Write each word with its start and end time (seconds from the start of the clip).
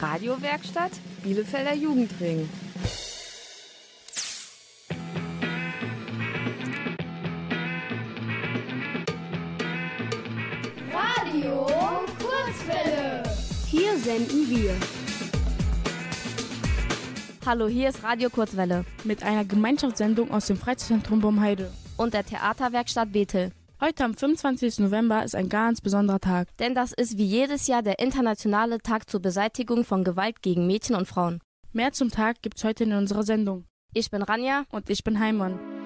Radiowerkstatt 0.00 0.92
Bielefelder 1.24 1.74
Jugendring. 1.74 2.48
Radio 10.92 11.66
Kurzwelle. 12.20 13.24
Hier 13.66 13.98
senden 13.98 14.48
wir. 14.48 14.76
Hallo, 17.44 17.66
hier 17.66 17.88
ist 17.88 18.04
Radio 18.04 18.30
Kurzwelle 18.30 18.84
mit 19.02 19.24
einer 19.24 19.44
Gemeinschaftssendung 19.44 20.30
aus 20.30 20.46
dem 20.46 20.56
Freizeitzentrum 20.56 21.20
Baumheide 21.20 21.72
und 21.96 22.14
der 22.14 22.24
Theaterwerkstatt 22.24 23.10
Bethel. 23.12 23.50
Heute 23.80 24.04
am 24.04 24.12
25. 24.12 24.80
November 24.80 25.22
ist 25.22 25.36
ein 25.36 25.48
ganz 25.48 25.80
besonderer 25.80 26.18
Tag. 26.18 26.48
Denn 26.56 26.74
das 26.74 26.92
ist 26.92 27.16
wie 27.16 27.24
jedes 27.24 27.68
Jahr 27.68 27.80
der 27.80 28.00
internationale 28.00 28.80
Tag 28.80 29.08
zur 29.08 29.22
Beseitigung 29.22 29.84
von 29.84 30.02
Gewalt 30.02 30.42
gegen 30.42 30.66
Mädchen 30.66 30.96
und 30.96 31.06
Frauen. 31.06 31.38
Mehr 31.72 31.92
zum 31.92 32.10
Tag 32.10 32.42
gibt's 32.42 32.64
heute 32.64 32.82
in 32.82 32.92
unserer 32.92 33.22
Sendung. 33.22 33.66
Ich 33.94 34.10
bin 34.10 34.22
Ranja 34.22 34.64
und 34.72 34.90
ich 34.90 35.04
bin 35.04 35.20
Heimann. 35.20 35.77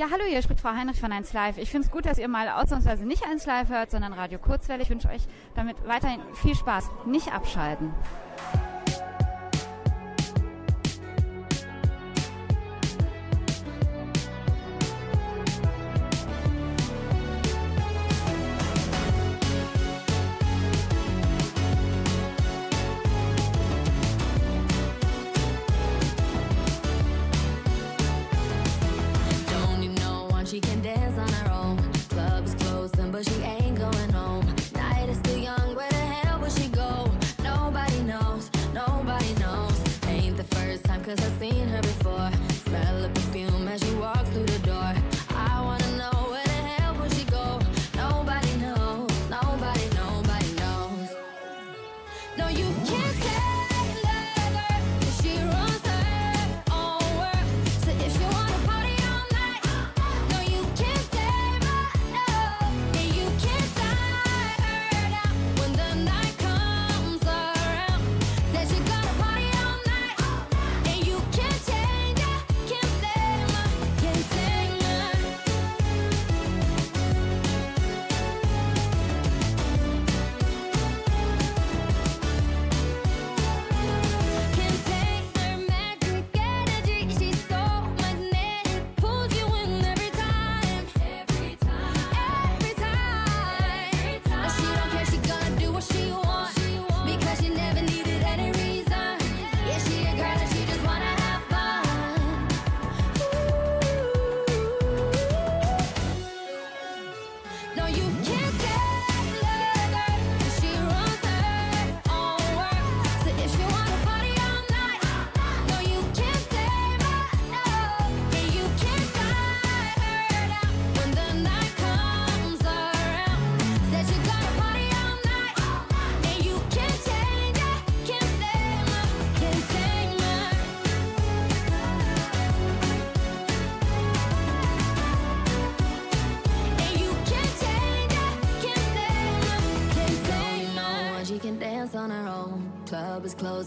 Ja, 0.00 0.06
hallo, 0.10 0.24
hier 0.26 0.40
spricht 0.40 0.60
Frau 0.60 0.70
Heinrich 0.70 0.98
von 0.98 1.12
1 1.12 1.34
Live. 1.34 1.58
Ich 1.58 1.70
finde 1.70 1.86
es 1.86 1.92
gut, 1.92 2.06
dass 2.06 2.16
ihr 2.16 2.26
mal 2.26 2.48
ausnahmsweise 2.48 3.04
nicht 3.04 3.22
1 3.22 3.44
Live 3.44 3.68
hört, 3.68 3.90
sondern 3.90 4.14
Radio 4.14 4.38
Kurzwelle. 4.38 4.82
Ich 4.82 4.88
wünsche 4.88 5.10
euch 5.10 5.20
damit 5.54 5.76
weiterhin 5.86 6.22
viel 6.36 6.54
Spaß. 6.54 6.88
Nicht 7.04 7.34
abschalten. 7.34 7.92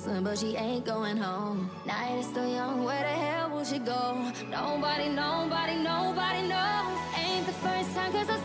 Closing, 0.03 0.23
but 0.23 0.37
she 0.37 0.55
ain't 0.57 0.85
going 0.85 1.15
home. 1.15 1.69
Night 1.85 2.17
is 2.17 2.25
still 2.25 2.47
young, 2.47 2.83
where 2.83 2.99
the 2.99 3.07
hell 3.07 3.49
will 3.51 3.63
she 3.63 3.79
go? 3.79 4.31
Nobody, 4.49 5.07
nobody, 5.07 5.75
nobody 5.75 6.41
knows. 6.47 6.97
Ain't 7.17 7.45
the 7.45 7.53
first 7.53 7.93
time, 7.95 8.11
cause 8.11 8.29
I've 8.29 8.42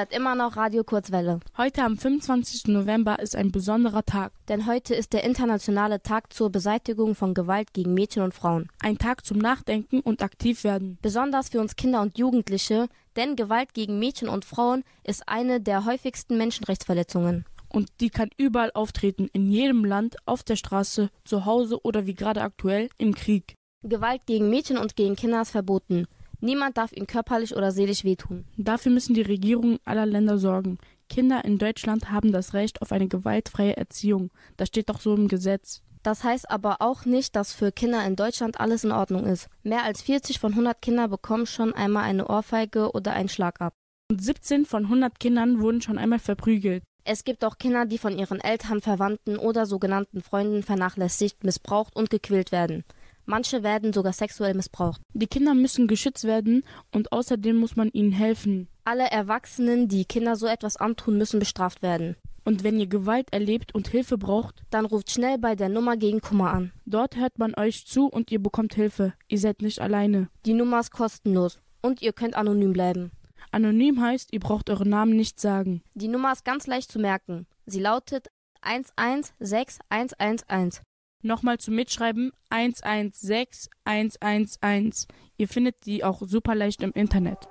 hört 0.00 0.14
immer 0.14 0.34
noch 0.34 0.56
Radio 0.56 0.82
Kurzwelle. 0.82 1.40
Heute 1.58 1.82
am 1.82 1.98
25. 1.98 2.68
November 2.68 3.18
ist 3.18 3.36
ein 3.36 3.52
besonderer 3.52 4.02
Tag. 4.02 4.32
Denn 4.48 4.66
heute 4.66 4.94
ist 4.94 5.12
der 5.12 5.24
internationale 5.24 6.02
Tag 6.02 6.32
zur 6.32 6.48
Beseitigung 6.48 7.14
von 7.14 7.34
Gewalt 7.34 7.74
gegen 7.74 7.92
Mädchen 7.92 8.22
und 8.22 8.32
Frauen. 8.32 8.70
Ein 8.78 8.96
Tag 8.96 9.26
zum 9.26 9.36
Nachdenken 9.36 10.00
und 10.00 10.22
aktiv 10.22 10.64
werden. 10.64 10.96
Besonders 11.02 11.50
für 11.50 11.60
uns 11.60 11.76
Kinder 11.76 12.00
und 12.00 12.16
Jugendliche, 12.16 12.88
denn 13.14 13.36
Gewalt 13.36 13.74
gegen 13.74 13.98
Mädchen 13.98 14.30
und 14.30 14.46
Frauen 14.46 14.84
ist 15.04 15.28
eine 15.28 15.60
der 15.60 15.84
häufigsten 15.84 16.38
Menschenrechtsverletzungen. 16.38 17.44
Und 17.68 17.90
die 18.00 18.08
kann 18.08 18.30
überall 18.38 18.70
auftreten, 18.72 19.28
in 19.34 19.50
jedem 19.50 19.84
Land, 19.84 20.16
auf 20.24 20.42
der 20.42 20.56
Straße, 20.56 21.10
zu 21.26 21.44
Hause 21.44 21.78
oder 21.84 22.06
wie 22.06 22.14
gerade 22.14 22.40
aktuell 22.40 22.88
im 22.96 23.14
Krieg. 23.14 23.52
Gewalt 23.82 24.22
gegen 24.24 24.48
Mädchen 24.48 24.78
und 24.78 24.96
gegen 24.96 25.14
Kinder 25.14 25.42
ist 25.42 25.50
verboten. 25.50 26.06
Niemand 26.40 26.76
darf 26.76 26.92
ihnen 26.92 27.06
körperlich 27.06 27.54
oder 27.54 27.70
seelisch 27.70 28.04
wehtun. 28.04 28.44
Dafür 28.56 28.92
müssen 28.92 29.14
die 29.14 29.22
Regierungen 29.22 29.78
aller 29.84 30.06
Länder 30.06 30.38
sorgen. 30.38 30.78
Kinder 31.08 31.44
in 31.44 31.58
Deutschland 31.58 32.10
haben 32.10 32.32
das 32.32 32.54
Recht 32.54 32.82
auf 32.82 32.92
eine 32.92 33.08
gewaltfreie 33.08 33.76
Erziehung. 33.76 34.30
Das 34.56 34.68
steht 34.68 34.88
doch 34.88 35.00
so 35.00 35.14
im 35.14 35.28
Gesetz. 35.28 35.82
Das 36.02 36.24
heißt 36.24 36.50
aber 36.50 36.76
auch 36.80 37.04
nicht, 37.04 37.36
dass 37.36 37.52
für 37.52 37.72
Kinder 37.72 38.04
in 38.06 38.16
Deutschland 38.16 38.58
alles 38.58 38.84
in 38.84 38.92
Ordnung 38.92 39.26
ist. 39.26 39.48
Mehr 39.62 39.84
als 39.84 40.00
40 40.02 40.38
von 40.38 40.52
100 40.52 40.80
Kinder 40.80 41.08
bekommen 41.08 41.46
schon 41.46 41.74
einmal 41.74 42.04
eine 42.04 42.26
Ohrfeige 42.28 42.92
oder 42.92 43.12
einen 43.12 43.28
Schlag 43.28 43.60
ab. 43.60 43.74
Und 44.10 44.22
17 44.22 44.64
von 44.64 44.84
100 44.84 45.20
Kindern 45.20 45.60
wurden 45.60 45.82
schon 45.82 45.98
einmal 45.98 46.18
verprügelt. 46.18 46.82
Es 47.04 47.24
gibt 47.24 47.44
auch 47.44 47.58
Kinder, 47.58 47.86
die 47.86 47.98
von 47.98 48.18
ihren 48.18 48.40
Eltern, 48.40 48.80
Verwandten 48.80 49.36
oder 49.36 49.66
sogenannten 49.66 50.22
Freunden 50.22 50.62
vernachlässigt, 50.62 51.44
missbraucht 51.44 51.96
und 51.96 52.10
gequält 52.10 52.52
werden. 52.52 52.84
Manche 53.30 53.62
werden 53.62 53.92
sogar 53.92 54.12
sexuell 54.12 54.54
missbraucht. 54.54 55.00
Die 55.12 55.28
Kinder 55.28 55.54
müssen 55.54 55.86
geschützt 55.86 56.24
werden 56.24 56.64
und 56.90 57.12
außerdem 57.12 57.56
muss 57.56 57.76
man 57.76 57.88
ihnen 57.92 58.10
helfen. 58.10 58.66
Alle 58.82 59.08
Erwachsenen, 59.08 59.86
die 59.86 60.04
Kinder 60.04 60.34
so 60.34 60.48
etwas 60.48 60.76
antun, 60.76 61.16
müssen 61.16 61.38
bestraft 61.38 61.80
werden. 61.80 62.16
Und 62.44 62.64
wenn 62.64 62.80
ihr 62.80 62.88
Gewalt 62.88 63.32
erlebt 63.32 63.72
und 63.72 63.86
Hilfe 63.86 64.18
braucht, 64.18 64.64
Dann 64.70 64.84
ruft 64.84 65.12
schnell 65.12 65.38
bei 65.38 65.54
der 65.54 65.68
Nummer 65.68 65.96
gegen 65.96 66.20
Kummer 66.20 66.52
an. 66.52 66.72
dort 66.86 67.14
hört 67.14 67.38
man 67.38 67.54
euch 67.54 67.86
zu 67.86 68.08
und 68.08 68.32
ihr 68.32 68.42
bekommt 68.42 68.74
Hilfe. 68.74 69.12
Ihr 69.28 69.38
seid 69.38 69.62
nicht 69.62 69.80
alleine. 69.80 70.28
Die 70.44 70.54
Nummer 70.54 70.80
ist 70.80 70.90
kostenlos 70.90 71.60
und 71.82 72.02
ihr 72.02 72.12
könnt 72.12 72.34
anonym 72.34 72.72
bleiben. 72.72 73.12
Anonym 73.52 74.00
heißt, 74.00 74.32
ihr 74.32 74.40
braucht 74.40 74.70
euren 74.70 74.88
Namen 74.88 75.14
nicht 75.14 75.38
sagen. 75.38 75.84
Die 75.94 76.08
Nummer 76.08 76.32
ist 76.32 76.44
ganz 76.44 76.66
leicht 76.66 76.90
zu 76.90 76.98
merken. 76.98 77.46
Sie 77.64 77.78
lautet 77.78 78.26
116111. 78.62 80.82
Nochmal 81.22 81.58
zum 81.58 81.74
Mitschreiben 81.74 82.32
116111. 82.48 85.06
Ihr 85.36 85.48
findet 85.48 85.84
die 85.84 86.02
auch 86.02 86.22
super 86.24 86.54
leicht 86.54 86.82
im 86.82 86.92
Internet. 86.92 87.46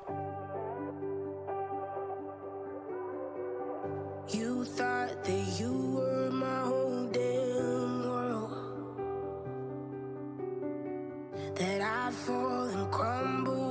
You 4.31 4.63
thought 4.63 5.23
that 5.23 5.59
you 5.59 5.95
were 5.95 6.29
my 6.31 6.61
whole 6.63 7.09
damn 7.11 8.03
world. 8.03 8.51
That 11.55 11.81
I'd 11.81 12.13
fall 12.13 12.69
and 12.69 12.91
crumble 12.91 13.68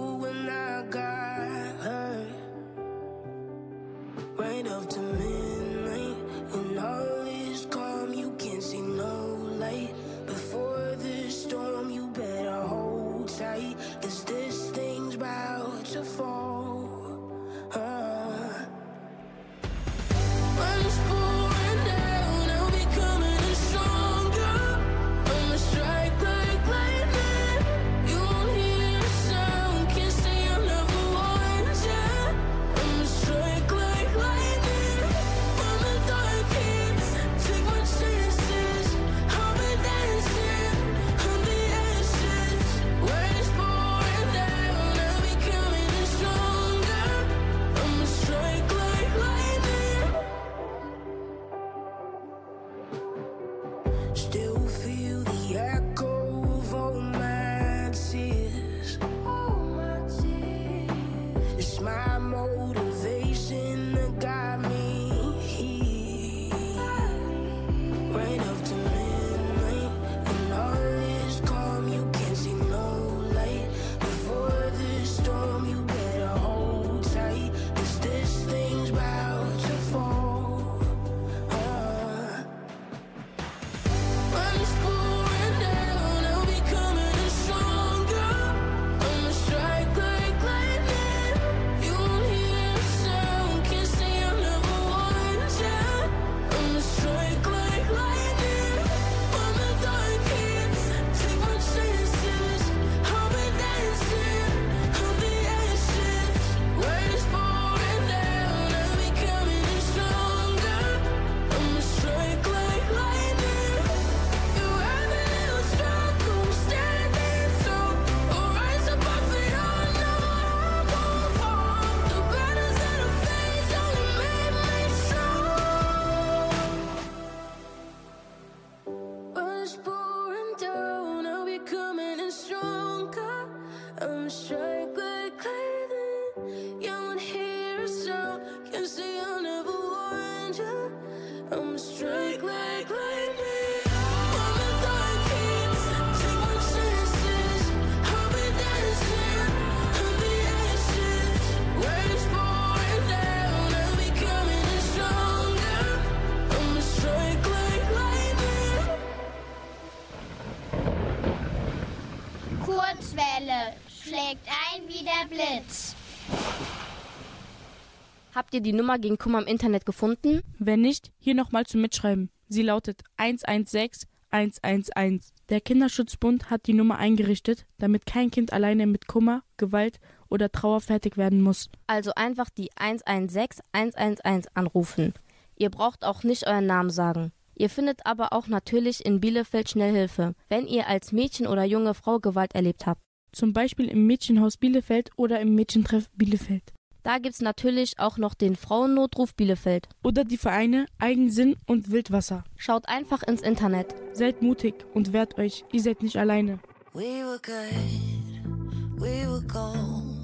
Habt 168.48 168.54
ihr 168.54 168.62
die 168.62 168.72
Nummer 168.72 168.98
gegen 168.98 169.18
Kummer 169.18 169.42
im 169.42 169.46
Internet 169.46 169.84
gefunden? 169.84 170.40
Wenn 170.58 170.80
nicht, 170.80 171.12
hier 171.18 171.34
nochmal 171.34 171.66
zum 171.66 171.82
Mitschreiben. 171.82 172.30
Sie 172.48 172.62
lautet 172.62 173.02
116 173.18 174.08
111. 174.30 175.34
Der 175.50 175.60
Kinderschutzbund 175.60 176.48
hat 176.48 176.66
die 176.66 176.72
Nummer 176.72 176.96
eingerichtet, 176.96 177.66
damit 177.76 178.06
kein 178.06 178.30
Kind 178.30 178.54
alleine 178.54 178.86
mit 178.86 179.06
Kummer, 179.06 179.42
Gewalt 179.58 180.00
oder 180.30 180.50
Trauer 180.50 180.80
fertig 180.80 181.18
werden 181.18 181.42
muss. 181.42 181.68
Also 181.88 182.12
einfach 182.16 182.48
die 182.48 182.70
116 182.76 183.62
111 183.72 184.46
anrufen. 184.54 185.12
Ihr 185.56 185.68
braucht 185.68 186.02
auch 186.02 186.22
nicht 186.22 186.46
euren 186.46 186.64
Namen 186.64 186.88
sagen. 186.88 187.32
Ihr 187.54 187.68
findet 187.68 188.06
aber 188.06 188.32
auch 188.32 188.46
natürlich 188.46 189.04
in 189.04 189.20
Bielefeld 189.20 189.68
Schnellhilfe, 189.68 190.34
wenn 190.48 190.66
ihr 190.66 190.86
als 190.86 191.12
Mädchen 191.12 191.46
oder 191.46 191.64
junge 191.64 191.92
Frau 191.92 192.18
Gewalt 192.18 192.54
erlebt 192.54 192.86
habt. 192.86 193.02
Zum 193.30 193.52
Beispiel 193.52 193.88
im 193.88 194.06
Mädchenhaus 194.06 194.56
Bielefeld 194.56 195.10
oder 195.16 195.38
im 195.38 195.54
Mädchentreff 195.54 196.08
Bielefeld. 196.16 196.72
Da 197.08 197.16
gibt's 197.16 197.40
natürlich 197.40 197.98
auch 197.98 198.18
noch 198.18 198.34
den 198.34 198.54
Frauennotruf 198.54 199.34
Bielefeld. 199.34 199.88
Oder 200.04 200.24
die 200.24 200.36
Vereine 200.36 200.84
Eigensinn 200.98 201.56
und 201.64 201.90
Wildwasser. 201.90 202.44
Schaut 202.58 202.86
einfach 202.86 203.22
ins 203.22 203.40
Internet. 203.40 203.94
Seid 204.12 204.42
mutig 204.42 204.74
und 204.92 205.14
wehrt 205.14 205.38
euch, 205.38 205.64
ihr 205.72 205.80
seid 205.80 206.02
nicht 206.02 206.18
alleine. 206.18 206.58
We 206.92 207.24
were 207.24 207.40
good, 207.42 209.00
we 209.00 209.26
were 209.26 209.40
gold. 209.40 210.18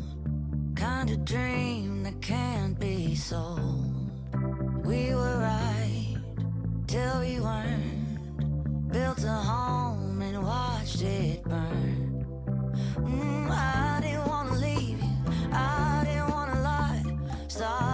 Kind 0.75 1.11
of 1.11 1.25
dream 1.25 2.05
that 2.05 2.21
can't 2.21 2.79
be 2.79 3.17
sold. 3.17 4.11
We 4.85 5.15
were 5.15 5.39
right 5.41 6.19
till 6.87 7.23
we 7.23 7.41
weren't. 7.41 8.93
Built 8.93 9.25
a 9.25 9.41
home 9.41 10.21
and 10.21 10.45
watched 10.45 11.01
it 11.01 11.43
burn. 11.45 12.27
Mm, 12.99 13.49
I 13.51 14.03
didn't 14.03 14.29
wanna 14.29 14.59
leave 14.59 15.03
you, 15.03 15.51
I 15.51 15.84
stars. 17.55 17.94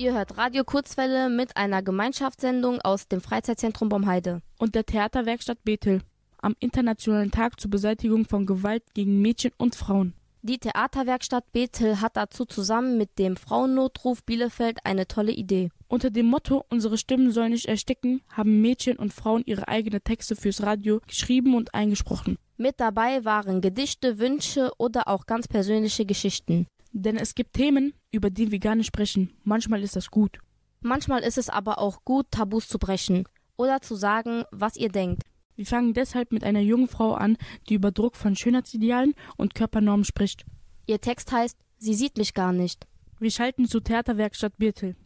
Ihr 0.00 0.14
hört 0.14 0.38
Radio 0.38 0.64
Kurzwelle 0.64 1.28
mit 1.28 1.58
einer 1.58 1.82
Gemeinschaftssendung 1.82 2.80
aus 2.80 3.06
dem 3.06 3.20
Freizeitzentrum 3.20 3.90
Bomheide. 3.90 4.40
Und 4.58 4.74
der 4.74 4.86
Theaterwerkstatt 4.86 5.62
Bethel 5.62 6.00
am 6.38 6.56
Internationalen 6.58 7.30
Tag 7.30 7.60
zur 7.60 7.70
Beseitigung 7.70 8.24
von 8.24 8.46
Gewalt 8.46 8.82
gegen 8.94 9.20
Mädchen 9.20 9.52
und 9.58 9.74
Frauen. 9.74 10.14
Die 10.40 10.56
Theaterwerkstatt 10.56 11.52
Bethel 11.52 12.00
hat 12.00 12.16
dazu 12.16 12.46
zusammen 12.46 12.96
mit 12.96 13.18
dem 13.18 13.36
Frauennotruf 13.36 14.24
Bielefeld 14.24 14.78
eine 14.84 15.06
tolle 15.06 15.32
Idee. 15.32 15.68
Unter 15.86 16.08
dem 16.08 16.28
Motto 16.28 16.64
Unsere 16.70 16.96
Stimmen 16.96 17.30
sollen 17.30 17.52
nicht 17.52 17.66
ersticken 17.66 18.22
haben 18.30 18.62
Mädchen 18.62 18.96
und 18.96 19.12
Frauen 19.12 19.42
ihre 19.44 19.68
eigenen 19.68 20.02
Texte 20.02 20.34
fürs 20.34 20.62
Radio 20.62 21.02
geschrieben 21.06 21.54
und 21.54 21.74
eingesprochen. 21.74 22.38
Mit 22.56 22.80
dabei 22.80 23.26
waren 23.26 23.60
Gedichte, 23.60 24.18
Wünsche 24.18 24.72
oder 24.78 25.08
auch 25.08 25.26
ganz 25.26 25.46
persönliche 25.46 26.06
Geschichten. 26.06 26.66
Denn 26.92 27.16
es 27.16 27.34
gibt 27.34 27.54
Themen, 27.54 27.94
über 28.10 28.30
die 28.30 28.50
wir 28.50 28.58
gar 28.58 28.74
nicht 28.74 28.86
sprechen. 28.86 29.32
Manchmal 29.44 29.82
ist 29.82 29.96
das 29.96 30.10
gut. 30.10 30.38
Manchmal 30.80 31.22
ist 31.22 31.38
es 31.38 31.48
aber 31.48 31.78
auch 31.78 32.04
gut, 32.04 32.26
Tabus 32.30 32.68
zu 32.68 32.78
brechen 32.78 33.24
oder 33.56 33.80
zu 33.80 33.94
sagen, 33.94 34.44
was 34.50 34.76
ihr 34.76 34.88
denkt. 34.88 35.24
Wir 35.54 35.66
fangen 35.66 35.92
deshalb 35.92 36.32
mit 36.32 36.42
einer 36.42 36.60
jungen 36.60 36.88
Frau 36.88 37.12
an, 37.12 37.36
die 37.68 37.74
über 37.74 37.92
Druck 37.92 38.16
von 38.16 38.34
Schönheitsidealen 38.34 39.14
und 39.36 39.54
Körpernormen 39.54 40.04
spricht. 40.04 40.44
Ihr 40.86 41.00
Text 41.00 41.32
heißt 41.32 41.58
Sie 41.82 41.94
sieht 41.94 42.18
mich 42.18 42.34
gar 42.34 42.52
nicht. 42.52 42.86
Wir 43.18 43.30
schalten 43.30 43.66
zur 43.66 43.82
Theaterwerkstatt 43.82 44.58
Birtel. 44.58 44.96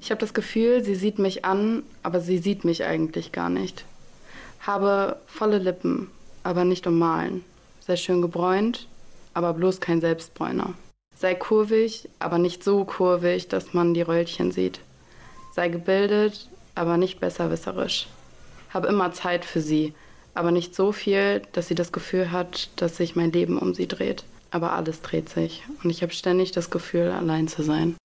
Ich 0.00 0.10
habe 0.10 0.20
das 0.20 0.34
Gefühl, 0.34 0.82
sie 0.82 0.96
sieht 0.96 1.20
mich 1.20 1.44
an, 1.44 1.84
aber 2.02 2.20
sie 2.20 2.38
sieht 2.38 2.64
mich 2.64 2.84
eigentlich 2.84 3.30
gar 3.30 3.50
nicht. 3.50 3.84
Habe 4.60 5.16
volle 5.26 5.58
Lippen, 5.58 6.10
aber 6.42 6.64
nicht 6.64 6.86
ummalen. 6.86 7.44
Sei 7.80 7.96
schön 7.96 8.22
gebräunt, 8.22 8.86
aber 9.34 9.54
bloß 9.54 9.80
kein 9.80 10.00
Selbstbräuner. 10.00 10.74
Sei 11.16 11.34
kurvig, 11.34 12.08
aber 12.18 12.38
nicht 12.38 12.62
so 12.62 12.84
kurvig, 12.84 13.48
dass 13.48 13.74
man 13.74 13.94
die 13.94 14.02
Röllchen 14.02 14.52
sieht. 14.52 14.80
Sei 15.54 15.68
gebildet, 15.68 16.48
aber 16.74 16.96
nicht 16.96 17.20
besserwisserisch. 17.20 18.08
Habe 18.70 18.88
immer 18.88 19.12
Zeit 19.12 19.44
für 19.44 19.60
sie, 19.60 19.94
aber 20.34 20.50
nicht 20.50 20.74
so 20.74 20.92
viel, 20.92 21.42
dass 21.52 21.68
sie 21.68 21.74
das 21.74 21.92
Gefühl 21.92 22.30
hat, 22.30 22.70
dass 22.76 22.96
sich 22.96 23.16
mein 23.16 23.32
Leben 23.32 23.58
um 23.58 23.74
sie 23.74 23.88
dreht. 23.88 24.24
Aber 24.50 24.72
alles 24.72 25.02
dreht 25.02 25.28
sich 25.28 25.62
und 25.82 25.90
ich 25.90 26.02
habe 26.02 26.12
ständig 26.12 26.52
das 26.52 26.70
Gefühl, 26.70 27.10
allein 27.10 27.48
zu 27.48 27.62
sein. 27.62 27.96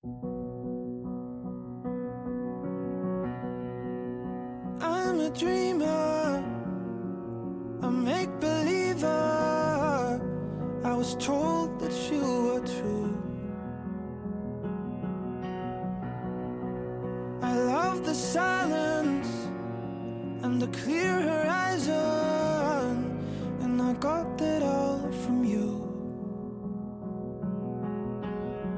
Told 11.20 11.80
that 11.80 11.94
you 12.12 12.22
were 12.22 12.60
true. 12.60 13.14
I 17.42 17.58
love 17.58 18.06
the 18.06 18.14
silence 18.14 19.28
and 20.44 20.62
the 20.62 20.68
clear 20.68 21.22
horizon, 21.22 21.94
and 23.62 23.82
I 23.82 23.94
got 23.94 24.38
that 24.38 24.62
all 24.64 25.12
from 25.24 25.44
you. 25.44 25.82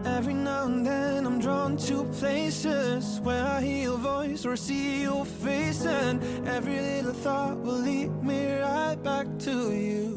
Every 0.06 0.34
now 0.34 0.66
and 0.66 0.86
then 0.86 1.26
I'm 1.26 1.40
drawn 1.40 1.78
to 1.78 2.04
places 2.20 3.20
where 3.22 3.44
I 3.44 3.62
hear 3.62 3.84
your 3.84 3.98
voice 3.98 4.46
or 4.46 4.56
see 4.56 5.02
your 5.02 5.26
face, 5.26 5.86
and 5.86 6.22
every 6.48 6.80
little 6.80 7.14
thought 7.14 7.58
will 7.58 7.82
lead 7.90 8.12
me 8.24 8.60
right 8.60 8.98
back 9.04 9.28
to 9.40 9.72
you. 9.74 10.17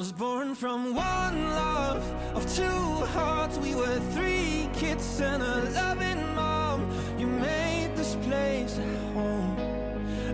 Was 0.00 0.12
born 0.12 0.54
from 0.54 0.94
one 0.94 1.50
love 1.50 2.02
of 2.34 2.50
two 2.56 3.04
hearts. 3.12 3.58
We 3.58 3.74
were 3.74 4.00
three 4.14 4.70
kids 4.72 5.20
and 5.20 5.42
a 5.42 5.56
loving 5.72 6.34
mom. 6.34 6.90
You 7.18 7.26
made 7.26 7.92
this 7.96 8.14
place 8.22 8.78
a 8.78 9.12
home, 9.12 9.58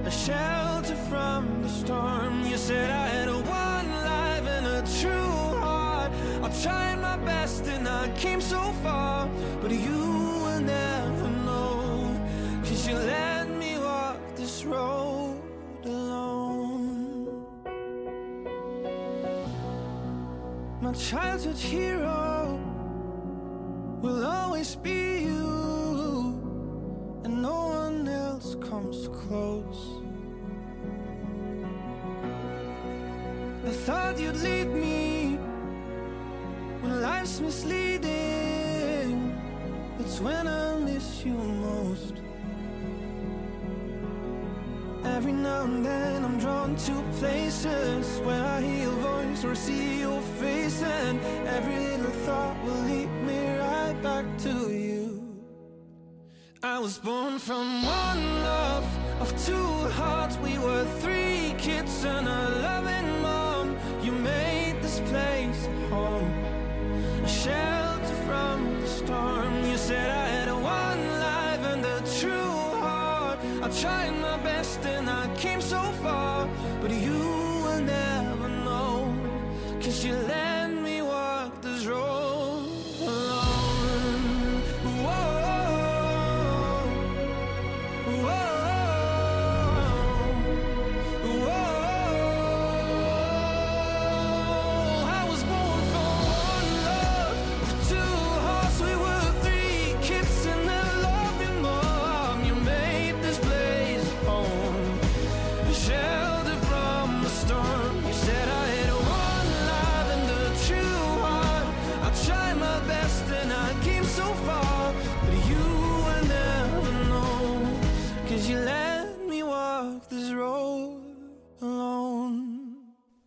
a 0.04 0.11
shelter 0.12 0.94
from 1.11 1.64
the 1.64 1.68
storm. 1.68 2.46
You 2.46 2.56
said 2.56 2.91
I 2.91 3.08
had 3.08 3.26
a 3.26 3.38
one 3.38 3.91
life 4.12 4.47
and 4.47 4.67
a 4.69 4.82
true 5.00 5.58
heart. 5.58 6.12
I 6.45 6.62
tried 6.62 7.00
childhood 21.10 21.56
hero 21.56 22.58
will 24.02 24.26
always 24.26 24.75
be 24.75 25.21
you, 25.21 26.34
and 27.23 27.40
no 27.40 27.69
one 27.84 28.08
else 28.08 28.56
comes 28.56 29.06
close. 29.06 30.02
I 33.64 33.71
thought 33.86 34.19
you'd 34.19 34.42
lead 34.42 34.66
me 34.66 35.38
when 36.80 37.00
life's 37.00 37.38
misleading. 37.40 39.32
It's 40.00 40.21
when 40.21 40.49
I 40.49 40.80
miss 40.80 41.25
you 41.25 41.34
most. 41.34 42.25
Every 45.17 45.33
now 45.33 45.65
and 45.65 45.83
then 45.83 46.26
I'm 46.26 46.39
drawn 46.39 46.76
to 46.76 47.02
places 47.19 48.21
where 48.21 48.45
I 48.45 48.61
hear 48.61 48.83
your 48.83 48.99
voice 49.13 49.45
or 49.47 49.55
see 49.55 50.00
your 50.00 50.21
face, 50.21 50.83
and 50.83 51.19
every 51.47 51.79
little 51.87 52.13
thought 52.26 52.63
will 52.63 52.83
lead 52.91 53.11
me 53.25 53.57
right 53.57 53.97
back 54.02 54.26
to 54.41 54.71
you. 54.71 55.43
I 56.63 56.79
was 56.81 56.99
born 56.99 57.39
from 57.39 57.83
one 57.87 58.43
love 58.43 58.87
of 59.23 59.29
two 59.47 59.89
hearts. 60.00 60.37
We 60.37 60.59
were 60.59 60.85
three 61.00 61.55
kids 61.57 62.05
and 62.05 62.29
a 62.29 62.43
loving 62.69 63.23
mom. 63.23 63.79
You 64.02 64.13
made 64.13 64.83
this 64.83 65.00
place 65.09 65.67
a 65.67 65.89
home, 65.95 66.31
a 67.25 67.29
shelter 67.29 68.17
from 68.26 68.83
the 68.83 68.87
storm. 68.87 69.65
You 69.65 69.79
said 69.79 70.11
I 70.11 70.25
I 73.67 73.69
tried 73.69 74.21
my 74.21 74.37
best 74.45 74.79
and 74.87 75.11
I 75.11 75.26
came 75.35 75.61
so 75.61 75.83
far, 76.00 76.49
but 76.81 76.93
you 76.93 77.35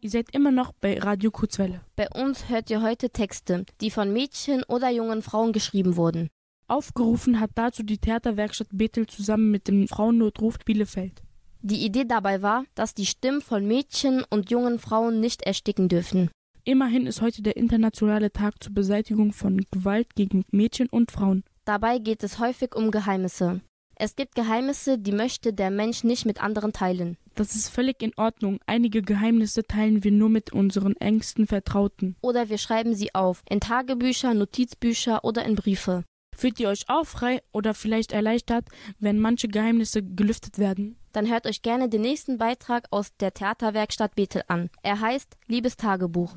Ihr 0.09 0.13
seid 0.13 0.33
immer 0.33 0.49
noch 0.49 0.71
bei 0.71 0.97
Radio 0.97 1.29
Kurzwelle. 1.29 1.81
Bei 1.95 2.09
uns 2.09 2.49
hört 2.49 2.71
ihr 2.71 2.81
heute 2.81 3.11
Texte, 3.11 3.63
die 3.79 3.91
von 3.91 4.11
Mädchen 4.11 4.63
oder 4.63 4.89
jungen 4.89 5.21
Frauen 5.21 5.53
geschrieben 5.53 5.97
wurden. 5.97 6.29
Aufgerufen 6.67 7.39
hat 7.39 7.51
dazu 7.53 7.83
die 7.83 7.99
Theaterwerkstatt 7.99 8.69
Bethel 8.71 9.05
zusammen 9.05 9.51
mit 9.51 9.67
dem 9.67 9.87
Frauennotruf 9.87 10.57
Bielefeld. 10.65 11.21
Die 11.61 11.85
Idee 11.85 12.05
dabei 12.05 12.41
war, 12.41 12.63
dass 12.73 12.95
die 12.95 13.05
Stimmen 13.05 13.41
von 13.41 13.67
Mädchen 13.67 14.23
und 14.31 14.49
jungen 14.49 14.79
Frauen 14.79 15.19
nicht 15.19 15.43
ersticken 15.43 15.89
dürfen. 15.89 16.31
Immerhin 16.63 17.05
ist 17.05 17.21
heute 17.21 17.43
der 17.43 17.55
internationale 17.55 18.31
Tag 18.31 18.63
zur 18.63 18.73
Beseitigung 18.73 19.31
von 19.31 19.63
Gewalt 19.69 20.15
gegen 20.15 20.43
Mädchen 20.49 20.89
und 20.89 21.11
Frauen. 21.11 21.43
Dabei 21.65 21.99
geht 21.99 22.23
es 22.23 22.39
häufig 22.39 22.73
um 22.73 22.89
Geheimnisse. 22.89 23.61
Es 24.01 24.15
gibt 24.15 24.33
Geheimnisse, 24.35 24.97
die 24.97 25.11
möchte 25.11 25.51
der 25.51 25.71
Mensch 25.71 26.05
nicht 26.05 26.25
mit 26.25 26.41
anderen 26.41 26.71
teilen. 26.71 27.17
Das 27.35 27.53
ist 27.53 27.67
völlig 27.67 28.01
in 28.01 28.13
Ordnung. 28.15 28.61
Einige 28.65 29.01
Geheimnisse 29.01 29.63
teilen 29.63 30.05
wir 30.05 30.11
nur 30.11 30.29
mit 30.29 30.53
unseren 30.53 30.95
engsten 30.95 31.47
Vertrauten. 31.47 32.15
Oder 32.21 32.47
wir 32.47 32.57
schreiben 32.57 32.95
sie 32.95 33.13
auf, 33.13 33.43
in 33.49 33.59
Tagebücher, 33.59 34.33
Notizbücher 34.33 35.25
oder 35.25 35.43
in 35.43 35.55
Briefe. 35.55 36.05
Fühlt 36.33 36.61
ihr 36.61 36.69
euch 36.69 36.85
auch 36.87 37.05
frei 37.05 37.41
oder 37.51 37.73
vielleicht 37.73 38.13
erleichtert, 38.13 38.69
wenn 38.99 39.19
manche 39.19 39.49
Geheimnisse 39.49 40.01
gelüftet 40.01 40.59
werden? 40.59 40.95
Dann 41.11 41.29
hört 41.29 41.45
euch 41.45 41.61
gerne 41.61 41.89
den 41.89 42.01
nächsten 42.01 42.37
Beitrag 42.37 42.87
aus 42.91 43.13
der 43.17 43.33
Theaterwerkstatt 43.33 44.15
Bethel 44.15 44.43
an. 44.47 44.69
Er 44.81 45.01
heißt 45.01 45.35
Liebes 45.47 45.75
Tagebuch. 45.75 46.33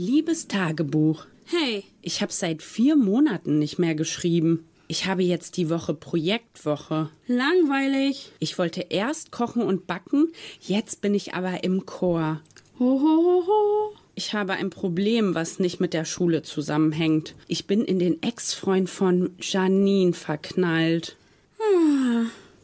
Liebes 0.00 0.48
Tagebuch, 0.48 1.26
Hey, 1.44 1.84
ich 2.00 2.22
habe 2.22 2.32
seit 2.32 2.62
vier 2.62 2.96
Monaten 2.96 3.58
nicht 3.58 3.78
mehr 3.78 3.94
geschrieben. 3.94 4.64
Ich 4.88 5.04
habe 5.04 5.22
jetzt 5.22 5.58
die 5.58 5.68
Woche 5.68 5.92
Projektwoche. 5.92 7.10
langweilig. 7.26 8.32
Ich 8.38 8.56
wollte 8.56 8.86
erst 8.88 9.30
kochen 9.30 9.60
und 9.60 9.86
backen, 9.86 10.32
jetzt 10.58 11.02
bin 11.02 11.14
ich 11.14 11.34
aber 11.34 11.64
im 11.64 11.84
Chor. 11.84 12.40
Ho, 12.78 12.98
ho, 12.98 13.02
ho, 13.02 13.46
ho. 13.46 13.92
Ich 14.14 14.32
habe 14.32 14.54
ein 14.54 14.70
Problem, 14.70 15.34
was 15.34 15.58
nicht 15.58 15.80
mit 15.80 15.92
der 15.92 16.06
Schule 16.06 16.40
zusammenhängt. 16.40 17.34
Ich 17.46 17.66
bin 17.66 17.84
in 17.84 17.98
den 17.98 18.22
Ex-Freund 18.22 18.88
von 18.88 19.34
Janine 19.38 20.14
verknallt. 20.14 21.16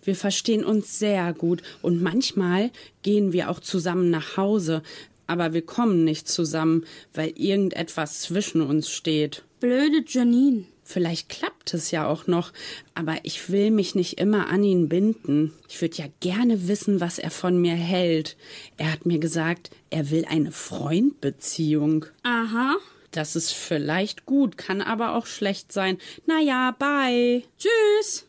Wir 0.03 0.17
verstehen 0.17 0.65
uns 0.65 0.99
sehr 0.99 1.35
gut 1.35 1.63
und 1.83 2.01
manchmal 2.01 2.71
gehen 3.03 3.35
wir 3.35 3.51
auch 3.51 3.61
zusammen 3.61 4.09
nach 4.09 4.39
Hause, 4.39 4.83
aber 5.27 5.53
wir 5.53 5.63
kommen 5.63 6.05
nicht 6.05 6.29
zusammen, 6.29 6.85
weil 7.15 7.33
irgendetwas 7.37 8.21
zwischen 8.21 8.61
uns 8.61 8.91
steht. 8.91 9.45
Blöde 9.61 10.05
Janine. 10.07 10.65
Vielleicht 10.89 11.29
klappt 11.29 11.75
es 11.75 11.91
ja 11.91 12.07
auch 12.07 12.29
noch, 12.29 12.53
aber 12.95 13.17
ich 13.25 13.51
will 13.51 13.73
mich 13.73 13.97
nicht 13.97 14.21
immer 14.21 14.47
an 14.49 14.63
ihn 14.63 14.89
binden. 14.89 15.53
Ich 15.69 15.81
würde 15.83 15.97
ja 15.97 16.05
gerne 16.21 16.69
wissen, 16.69 17.01
was 17.01 17.19
er 17.19 17.33
von 17.33 17.61
mir 17.61 17.75
hält. 17.75 18.37
Er 18.77 18.93
hat 18.93 19.05
mir 19.05 19.19
gesagt, 19.19 19.71
er 19.91 20.11
will 20.13 20.25
eine 20.29 20.53
Freundbeziehung. 20.53 22.07
Aha. 22.23 22.77
Das 23.11 23.35
ist 23.35 23.53
vielleicht 23.53 24.27
gut, 24.27 24.57
kann 24.57 24.81
aber 24.81 25.17
auch 25.17 25.27
schlecht 25.27 25.73
sein. 25.73 25.99
Naja, 26.27 26.77
bye. 26.79 27.43
Tschüss. 27.59 28.27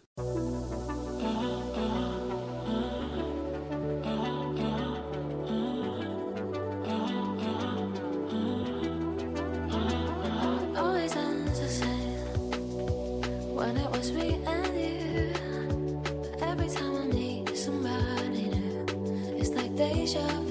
Every 14.09 14.39
time 16.69 16.95
I 16.95 17.05
meet 17.13 17.57
somebody 17.57 18.47
new, 18.47 19.35
it's 19.37 19.49
like 19.49 19.75
deja 19.75 20.25
vu. 20.43 20.46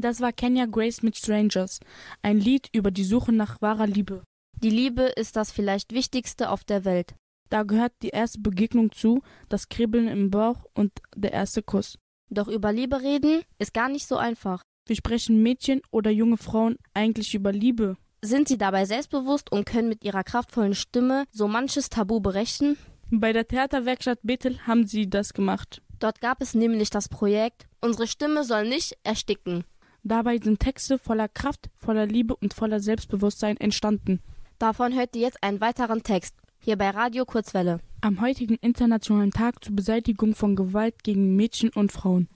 Das 0.00 0.20
war 0.20 0.32
Kenya 0.32 0.66
Grace 0.66 1.02
mit 1.02 1.16
Strangers, 1.16 1.80
ein 2.22 2.38
Lied 2.38 2.68
über 2.72 2.92
die 2.92 3.02
Suche 3.02 3.32
nach 3.32 3.60
wahrer 3.60 3.88
Liebe. 3.88 4.22
Die 4.62 4.70
Liebe 4.70 5.02
ist 5.02 5.34
das 5.34 5.50
vielleicht 5.50 5.92
Wichtigste 5.92 6.50
auf 6.50 6.62
der 6.62 6.84
Welt. 6.84 7.16
Da 7.50 7.64
gehört 7.64 7.92
die 8.02 8.10
erste 8.10 8.38
Begegnung 8.38 8.92
zu, 8.92 9.22
das 9.48 9.68
Kribbeln 9.68 10.06
im 10.06 10.30
Bauch 10.30 10.66
und 10.74 10.92
der 11.16 11.32
erste 11.32 11.64
Kuss. 11.64 11.98
Doch 12.30 12.46
über 12.46 12.72
Liebe 12.72 13.02
reden 13.02 13.42
ist 13.58 13.74
gar 13.74 13.88
nicht 13.88 14.06
so 14.06 14.16
einfach. 14.16 14.62
Wie 14.86 14.94
sprechen 14.94 15.42
Mädchen 15.42 15.80
oder 15.90 16.12
junge 16.12 16.36
Frauen 16.36 16.76
eigentlich 16.94 17.34
über 17.34 17.50
Liebe? 17.50 17.96
Sind 18.22 18.46
sie 18.46 18.58
dabei 18.58 18.84
selbstbewusst 18.84 19.50
und 19.50 19.66
können 19.66 19.88
mit 19.88 20.04
ihrer 20.04 20.22
kraftvollen 20.22 20.76
Stimme 20.76 21.24
so 21.32 21.48
manches 21.48 21.88
Tabu 21.88 22.20
brechen? 22.20 22.78
Bei 23.10 23.32
der 23.32 23.48
Theaterwerkstatt 23.48 24.20
Bethel 24.22 24.64
haben 24.64 24.86
sie 24.86 25.10
das 25.10 25.32
gemacht. 25.32 25.82
Dort 25.98 26.20
gab 26.20 26.40
es 26.40 26.54
nämlich 26.54 26.90
das 26.90 27.08
Projekt 27.08 27.66
Unsere 27.80 28.08
Stimme 28.08 28.42
soll 28.42 28.68
nicht 28.68 28.96
ersticken. 29.04 29.64
Dabei 30.04 30.38
sind 30.38 30.60
Texte 30.60 30.98
voller 30.98 31.28
Kraft, 31.28 31.70
voller 31.76 32.06
Liebe 32.06 32.34
und 32.36 32.54
voller 32.54 32.80
Selbstbewusstsein 32.80 33.56
entstanden. 33.56 34.20
Davon 34.58 34.94
hört 34.94 35.14
ihr 35.16 35.22
jetzt 35.22 35.42
einen 35.42 35.60
weiteren 35.60 36.02
Text. 36.02 36.34
Hier 36.60 36.76
bei 36.76 36.90
Radio 36.90 37.24
Kurzwelle. 37.24 37.80
Am 38.00 38.20
heutigen 38.20 38.56
Internationalen 38.56 39.30
Tag 39.30 39.64
zur 39.64 39.74
Beseitigung 39.74 40.34
von 40.34 40.56
Gewalt 40.56 41.02
gegen 41.02 41.36
Mädchen 41.36 41.70
und 41.70 41.92
Frauen. 41.92 42.28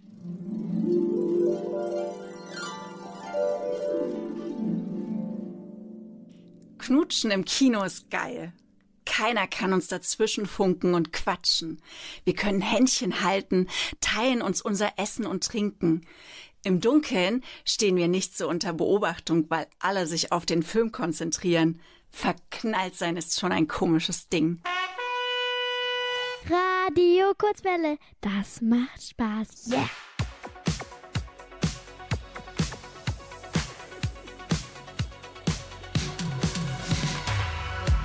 Knutschen 6.78 7.30
im 7.30 7.44
Kino 7.44 7.82
ist 7.84 8.10
geil. 8.10 8.52
Keiner 9.04 9.46
kann 9.46 9.72
uns 9.72 9.88
dazwischen 9.88 10.46
funken 10.46 10.94
und 10.94 11.12
quatschen. 11.12 11.80
Wir 12.24 12.34
können 12.34 12.60
Händchen 12.60 13.22
halten, 13.22 13.68
teilen 14.00 14.42
uns 14.42 14.62
unser 14.62 14.92
Essen 14.96 15.26
und 15.26 15.44
Trinken. 15.44 16.06
Im 16.64 16.80
Dunkeln 16.80 17.42
stehen 17.64 17.96
wir 17.96 18.06
nicht 18.06 18.36
so 18.36 18.48
unter 18.48 18.72
Beobachtung, 18.72 19.46
weil 19.48 19.66
alle 19.80 20.06
sich 20.06 20.30
auf 20.30 20.46
den 20.46 20.62
Film 20.62 20.92
konzentrieren. 20.92 21.80
Verknallt 22.10 22.94
sein 22.94 23.16
ist 23.16 23.40
schon 23.40 23.50
ein 23.50 23.66
komisches 23.66 24.28
Ding. 24.28 24.60
Radio 26.48 27.32
Kurzwelle, 27.36 27.98
das 28.20 28.60
macht 28.60 29.02
Spaß. 29.02 29.70
Yeah! 29.70 29.88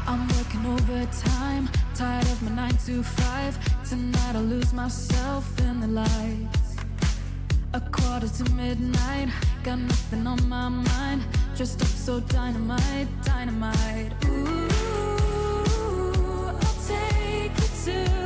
I'm 0.07 0.27
working 0.29 0.65
overtime, 0.65 1.69
tired 1.93 2.23
of 2.31 2.41
my 2.41 2.51
nine 2.51 2.77
to 2.87 3.03
five. 3.03 3.57
Tonight 3.87 4.35
I'll 4.35 4.41
lose 4.41 4.73
myself 4.73 5.45
in 5.59 5.81
the 5.81 5.87
lights. 5.87 6.66
A 7.73 7.81
quarter 7.81 8.29
to 8.29 8.51
midnight, 8.51 9.29
got 9.63 9.79
nothing 9.79 10.25
on 10.25 10.47
my 10.47 10.69
mind. 10.69 11.23
Dressed 11.55 11.81
up 11.81 11.87
so 11.87 12.19
dynamite, 12.21 13.07
dynamite. 13.23 14.13
Ooh, 14.25 14.67
I'll 16.47 16.77
take 16.87 17.51
you 17.59 17.67
to 17.85 18.16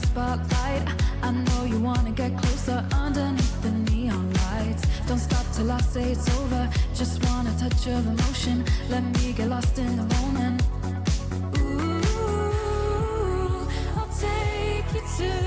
the 0.00 0.06
spotlight. 0.06 0.82
I 1.22 1.30
know 1.30 1.64
you 1.64 1.78
wanna 1.78 2.10
get 2.10 2.36
closer 2.38 2.84
underneath 2.92 3.62
the 3.62 3.70
neon 3.90 4.32
lights. 4.32 4.82
Don't 5.06 5.18
stop 5.18 5.44
till 5.52 5.70
I 5.70 5.80
say 5.80 6.12
it's 6.12 6.28
over. 6.38 6.68
Just 6.94 7.24
want 7.24 7.48
a 7.48 7.52
touch 7.58 7.86
of 7.86 8.06
emotion. 8.06 8.64
Let 8.88 9.04
me 9.04 9.32
get 9.32 9.48
lost 9.48 9.78
in 9.78 9.96
the 9.96 10.06
moment. 10.16 10.62
Ooh, 11.58 12.86
I'll 13.96 14.08
take 14.20 14.92
you 14.94 15.02
to 15.18 15.45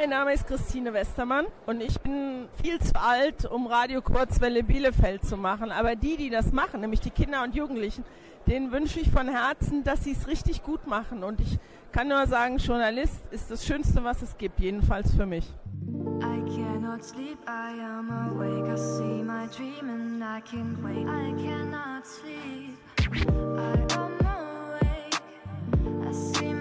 Mein 0.00 0.10
Name 0.10 0.32
ist 0.32 0.46
Christine 0.46 0.92
Westermann 0.94 1.46
und 1.66 1.82
ich 1.82 1.98
bin 2.00 2.46
viel 2.62 2.78
zu 2.78 2.94
alt, 2.94 3.46
um 3.46 3.66
Radio 3.66 4.00
Kurzwelle 4.00 4.62
Bielefeld 4.62 5.24
zu 5.24 5.36
machen. 5.36 5.72
Aber 5.72 5.96
die, 5.96 6.16
die 6.16 6.30
das 6.30 6.52
machen, 6.52 6.82
nämlich 6.82 7.00
die 7.00 7.10
Kinder 7.10 7.42
und 7.42 7.56
Jugendlichen, 7.56 8.04
denen 8.46 8.70
wünsche 8.70 9.00
ich 9.00 9.10
von 9.10 9.26
Herzen, 9.26 9.82
dass 9.82 10.04
sie 10.04 10.12
es 10.12 10.28
richtig 10.28 10.62
gut 10.62 10.86
machen. 10.86 11.24
Und 11.24 11.40
ich 11.40 11.58
kann 11.90 12.06
nur 12.06 12.24
sagen, 12.28 12.58
Journalist 12.58 13.24
ist 13.32 13.50
das 13.50 13.66
Schönste, 13.66 14.04
was 14.04 14.22
es 14.22 14.38
gibt, 14.38 14.60
jedenfalls 14.60 15.12
für 15.16 15.26
mich. 15.26 15.52
I 16.20 16.44
cannot 16.46 17.02
sleep, 17.02 17.38
I 17.48 17.80
am 17.82 18.08
awake. 18.08 18.72
I 18.72 18.76
see 18.76 19.24
my 19.24 19.48
dream 19.48 19.90
and 19.90 20.22
I 20.22 20.40
can't 20.48 20.80
wait. 20.80 21.08
I 21.08 21.34
cannot 21.42 22.06
sleep, 22.06 22.78
I 23.34 23.94
am 23.96 24.12
awake. 24.20 26.08
I 26.08 26.12
see 26.12 26.57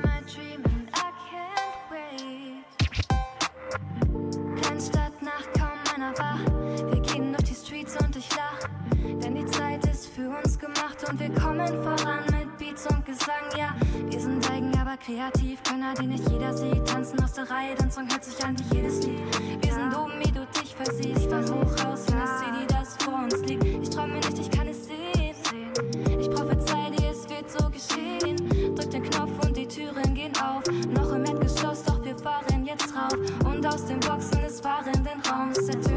für 10.18 10.30
uns 10.30 10.58
gemacht 10.58 10.98
und 11.08 11.20
wir 11.20 11.30
kommen 11.30 11.68
voran 11.84 12.24
mit 12.32 12.58
Beats 12.58 12.88
und 12.88 13.06
Gesang. 13.06 13.46
Ja, 13.56 13.76
wir 14.10 14.20
sind 14.20 14.50
eigen, 14.50 14.76
aber 14.76 14.98
kreativ. 14.98 15.62
Könner, 15.62 15.94
die 15.94 16.08
nicht 16.08 16.28
jeder 16.32 16.58
sieht. 16.58 16.88
Tanzen 16.88 17.24
aus 17.24 17.34
der 17.34 17.48
Reihe, 17.48 17.76
dein 17.78 17.92
Song 17.92 18.10
hört 18.10 18.24
sich 18.24 18.44
an 18.44 18.56
wie 18.58 18.78
jedes 18.78 19.06
Lied. 19.06 19.20
Wir 19.62 19.74
sind 19.74 19.96
oben, 19.96 20.14
wie 20.20 20.32
du 20.32 20.44
dich 20.60 20.76
versiehst. 20.76 21.30
Von 21.30 21.46
hoch 21.46 21.86
raus 21.86 22.06
in 22.10 22.18
das 22.18 22.40
City, 22.40 22.66
das 22.68 22.98
vor 22.98 23.14
uns 23.14 23.38
liegt. 23.46 23.64
Ich 23.64 23.90
träume 23.92 24.16
nicht, 24.16 24.40
ich 24.40 24.50
kann 24.50 24.68
es 24.68 24.88
sehen. 24.88 25.36
Ich 26.20 26.30
prophezei 26.32 26.90
dir, 26.98 27.12
es 27.12 27.30
wird 27.30 27.52
so 27.52 27.70
geschehen. 27.70 28.38
Drück 28.76 28.90
den 28.90 29.04
Knopf 29.04 29.46
und 29.46 29.56
die 29.56 29.68
Türen 29.68 30.16
gehen 30.16 30.34
auf. 30.38 30.64
Noch 30.96 31.12
im 31.14 31.26
Erdgeschoss, 31.26 31.84
doch 31.84 32.04
wir 32.04 32.18
fahren 32.18 32.66
jetzt 32.66 32.92
rauf. 32.96 33.14
Und 33.46 33.64
aus 33.68 33.86
den 33.86 34.00
Boxen 34.00 34.42
des 34.42 34.62
fahrenden 34.62 35.22
Raums 35.30 35.60
ertönt 35.60 35.88
dieser 35.88 35.88
Klang, 35.88 35.97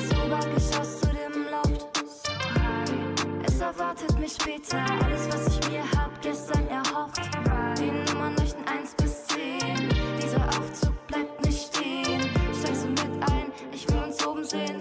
erwartet 3.91 4.19
mich 4.19 4.33
später 4.33 4.79
alles, 5.03 5.27
was 5.27 5.47
ich 5.47 5.69
mir 5.69 5.83
hab 5.83 6.21
gestern 6.21 6.65
erhofft. 6.67 7.21
Die 7.77 7.91
Nummern 7.91 8.35
leuchten 8.37 8.65
1 8.65 8.95
bis 8.95 9.25
10. 9.27 9.39
Dieser 10.21 10.47
Aufzug 10.47 11.07
bleibt 11.07 11.45
nicht 11.45 11.75
stehen. 11.75 12.21
Steigst 12.57 12.85
du 12.85 12.89
mit 12.89 13.29
ein? 13.29 13.51
Ich 13.73 13.87
will 13.89 14.01
uns 14.03 14.25
oben 14.25 14.43
sehen. 14.45 14.77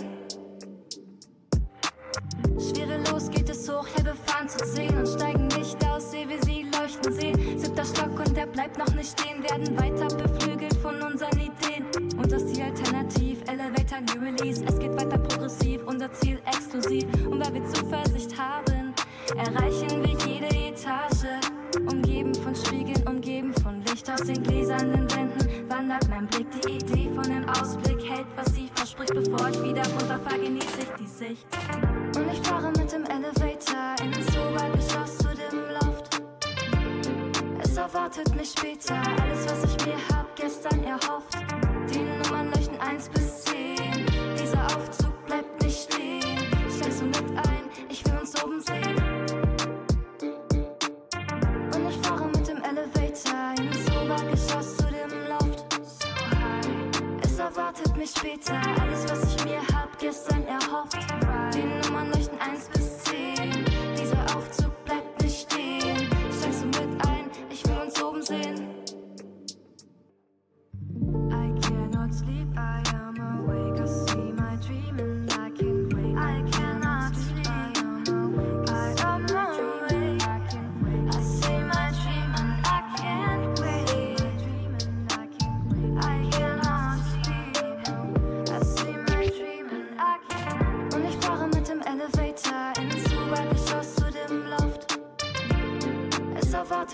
Schwerelos 2.59 3.31
geht 3.31 3.51
es 3.51 3.69
hoch, 3.69 3.87
ja, 3.97 4.05
wir 4.05 4.49
zu 4.49 4.59
10 4.75 4.97
und 4.97 5.09
steigen 5.09 5.49
nicht 5.49 5.85
aus, 5.87 6.11
sehe 6.13 6.29
wir 6.29 6.41
sie 6.45 6.67
leuchten 6.79 7.13
sehen. 7.13 7.59
Siebter 7.59 7.85
Stock 7.85 8.19
und 8.19 8.37
der 8.37 8.47
bleibt 8.47 8.79
noch 8.79 8.95
nicht 8.95 9.19
stehen, 9.19 9.43
werden 9.43 9.77
weiter 9.79 10.07
beflügelt 10.15 10.40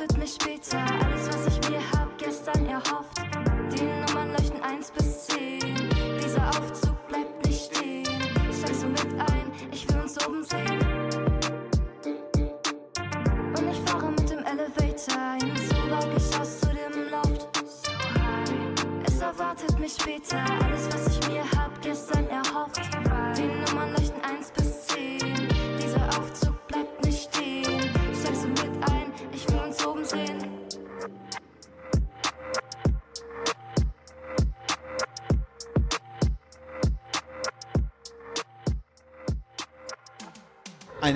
findet 0.07 0.19
mich 0.19 0.35
später. 0.35 1.16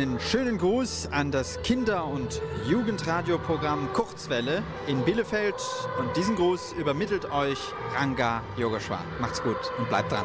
Einen 0.00 0.18
schönen 0.18 0.56
Gruß 0.56 1.08
an 1.12 1.30
das 1.30 1.60
Kinder- 1.60 2.06
und 2.06 2.40
Jugendradioprogramm 2.66 3.92
Kurzwelle 3.92 4.62
in 4.86 5.04
Bielefeld 5.04 5.56
und 5.98 6.16
diesen 6.16 6.36
Gruß 6.36 6.72
übermittelt 6.80 7.30
euch 7.30 7.58
Ranga 7.94 8.42
Yogeshwar. 8.56 9.04
Macht's 9.20 9.42
gut 9.42 9.58
und 9.76 9.90
bleibt 9.90 10.10
dran. 10.10 10.24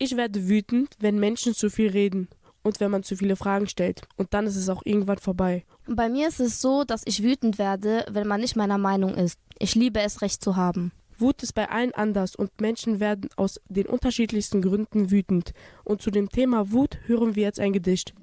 Ich 0.00 0.16
werde 0.16 0.48
wütend, 0.48 0.96
wenn 0.98 1.20
Menschen 1.20 1.54
zu 1.54 1.70
viel 1.70 1.90
reden 1.90 2.26
und 2.64 2.80
wenn 2.80 2.90
man 2.90 3.04
zu 3.04 3.14
viele 3.14 3.36
Fragen 3.36 3.68
stellt. 3.68 4.02
Und 4.16 4.34
dann 4.34 4.44
ist 4.44 4.56
es 4.56 4.68
auch 4.68 4.82
irgendwann 4.84 5.18
vorbei. 5.18 5.64
Bei 5.86 6.08
mir 6.08 6.26
ist 6.26 6.40
es 6.40 6.60
so, 6.60 6.82
dass 6.82 7.02
ich 7.04 7.22
wütend 7.22 7.60
werde, 7.60 8.04
wenn 8.10 8.26
man 8.26 8.40
nicht 8.40 8.56
meiner 8.56 8.78
Meinung 8.78 9.14
ist. 9.14 9.38
Ich 9.60 9.76
liebe 9.76 10.00
es, 10.00 10.20
Recht 10.20 10.42
zu 10.42 10.56
haben. 10.56 10.90
Wut 11.20 11.42
ist 11.42 11.52
bei 11.52 11.68
allen 11.68 11.92
anders 11.92 12.34
und 12.34 12.60
Menschen 12.60 12.98
werden 12.98 13.28
aus 13.36 13.60
den 13.68 13.86
unterschiedlichsten 13.86 14.62
Gründen 14.62 15.10
wütend. 15.10 15.52
Und 15.84 16.00
zu 16.00 16.10
dem 16.10 16.30
Thema 16.30 16.72
Wut 16.72 16.98
hören 17.06 17.36
wir 17.36 17.42
jetzt 17.42 17.60
ein 17.60 17.72
Gedicht. 17.72 18.14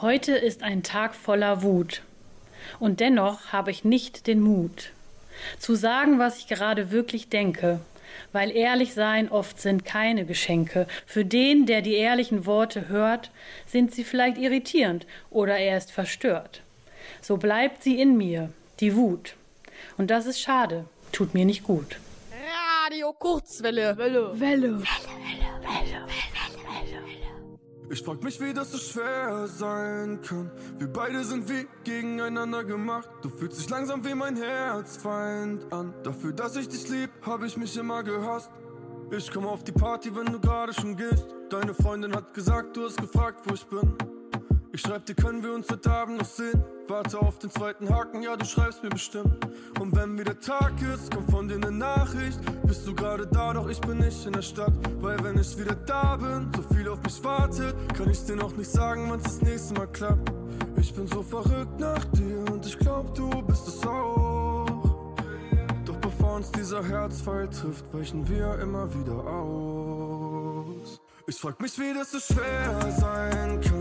Heute 0.00 0.32
ist 0.32 0.62
ein 0.62 0.82
Tag 0.82 1.14
voller 1.14 1.62
Wut. 1.62 2.02
Und 2.78 3.00
dennoch 3.00 3.52
habe 3.52 3.70
ich 3.70 3.84
nicht 3.84 4.26
den 4.26 4.40
Mut, 4.40 4.92
zu 5.58 5.74
sagen, 5.74 6.18
was 6.18 6.38
ich 6.38 6.46
gerade 6.46 6.90
wirklich 6.90 7.28
denke, 7.28 7.80
weil 8.32 8.50
ehrlich 8.50 8.94
sein 8.94 9.28
oft 9.28 9.60
sind 9.60 9.84
keine 9.84 10.24
Geschenke. 10.24 10.86
Für 11.06 11.24
den, 11.24 11.66
der 11.66 11.82
die 11.82 11.94
ehrlichen 11.94 12.46
Worte 12.46 12.88
hört, 12.88 13.30
sind 13.66 13.94
sie 13.94 14.04
vielleicht 14.04 14.38
irritierend 14.38 15.06
oder 15.30 15.56
er 15.56 15.76
ist 15.76 15.92
verstört. 15.92 16.62
So 17.20 17.36
bleibt 17.36 17.82
sie 17.82 18.00
in 18.00 18.16
mir, 18.16 18.50
die 18.80 18.96
Wut. 18.96 19.34
Und 19.98 20.10
das 20.10 20.26
ist 20.26 20.40
schade, 20.40 20.84
tut 21.12 21.34
mir 21.34 21.44
nicht 21.44 21.64
gut. 21.64 21.98
Radio 22.84 23.12
Kurzwelle. 23.12 23.96
Welle. 23.96 24.40
Welle. 24.40 24.82
Ich 27.92 28.04
frag 28.04 28.22
mich, 28.22 28.40
wie 28.40 28.54
das 28.54 28.70
so 28.70 28.78
schwer 28.78 29.48
sein 29.48 30.20
kann. 30.22 30.48
Wir 30.78 30.86
beide 30.86 31.24
sind 31.24 31.48
wie 31.48 31.66
gegeneinander 31.82 32.62
gemacht. 32.62 33.08
Du 33.20 33.28
fühlst 33.28 33.58
dich 33.58 33.68
langsam 33.68 34.04
wie 34.04 34.14
mein 34.14 34.36
Herzfeind 34.36 35.72
an. 35.72 35.92
Dafür, 36.04 36.32
dass 36.32 36.54
ich 36.54 36.68
dich 36.68 36.88
lieb, 36.88 37.10
hab 37.26 37.42
ich 37.42 37.56
mich 37.56 37.76
immer 37.76 38.04
gehasst. 38.04 38.48
Ich 39.10 39.28
komm 39.32 39.44
auf 39.44 39.64
die 39.64 39.72
Party, 39.72 40.14
wenn 40.14 40.26
du 40.26 40.38
gerade 40.38 40.72
schon 40.72 40.96
gehst. 40.96 41.26
Deine 41.48 41.74
Freundin 41.74 42.14
hat 42.14 42.32
gesagt, 42.32 42.76
du 42.76 42.84
hast 42.84 42.96
gefragt, 42.96 43.40
wo 43.48 43.54
ich 43.54 43.66
bin. 43.66 43.92
Ich 44.80 44.86
schreib 44.86 45.04
dir, 45.04 45.14
können 45.14 45.42
wir 45.42 45.52
uns 45.52 45.68
heute 45.70 45.90
Abend 45.90 46.16
noch 46.16 46.24
sehen? 46.24 46.64
Warte 46.88 47.18
auf 47.18 47.38
den 47.38 47.50
zweiten 47.50 47.94
Haken, 47.94 48.22
ja, 48.22 48.34
du 48.34 48.46
schreibst 48.46 48.82
mir 48.82 48.88
bestimmt. 48.88 49.46
Und 49.78 49.94
wenn 49.94 50.18
wieder 50.18 50.40
Tag 50.40 50.72
ist, 50.80 51.14
kommt 51.14 51.30
von 51.30 51.46
dir 51.46 51.56
eine 51.56 51.70
Nachricht. 51.70 52.40
Bist 52.62 52.86
du 52.86 52.94
gerade 52.94 53.26
da, 53.26 53.52
doch 53.52 53.68
ich 53.68 53.78
bin 53.82 53.98
nicht 53.98 54.24
in 54.24 54.32
der 54.32 54.40
Stadt. 54.40 54.72
Weil 55.00 55.22
wenn 55.22 55.38
ich 55.38 55.58
wieder 55.58 55.74
da 55.74 56.16
bin, 56.16 56.50
so 56.56 56.74
viel 56.74 56.88
auf 56.88 57.02
mich 57.02 57.22
wartet, 57.22 57.74
kann 57.94 58.08
ich 58.08 58.24
dir 58.24 58.36
noch 58.36 58.56
nicht 58.56 58.70
sagen, 58.70 59.10
wann's 59.10 59.24
das 59.24 59.42
nächste 59.42 59.74
Mal 59.74 59.86
klappt. 59.88 60.32
Ich 60.78 60.94
bin 60.94 61.06
so 61.08 61.22
verrückt 61.22 61.78
nach 61.78 62.02
dir 62.12 62.38
und 62.50 62.64
ich 62.64 62.78
glaub, 62.78 63.14
du 63.14 63.28
bist 63.42 63.68
es 63.68 63.86
auch. 63.86 65.14
Doch 65.84 65.96
bevor 66.00 66.36
uns 66.36 66.50
dieser 66.52 66.82
Herzfall 66.82 67.50
trifft, 67.50 67.84
weichen 67.92 68.26
wir 68.26 68.58
immer 68.60 68.88
wieder 68.94 69.26
aus. 69.26 71.02
Ich 71.26 71.36
frag 71.36 71.60
mich, 71.60 71.78
wie 71.78 71.92
das 71.92 72.12
so 72.12 72.18
schwer 72.18 72.92
sein 72.98 73.60
kann. 73.60 73.79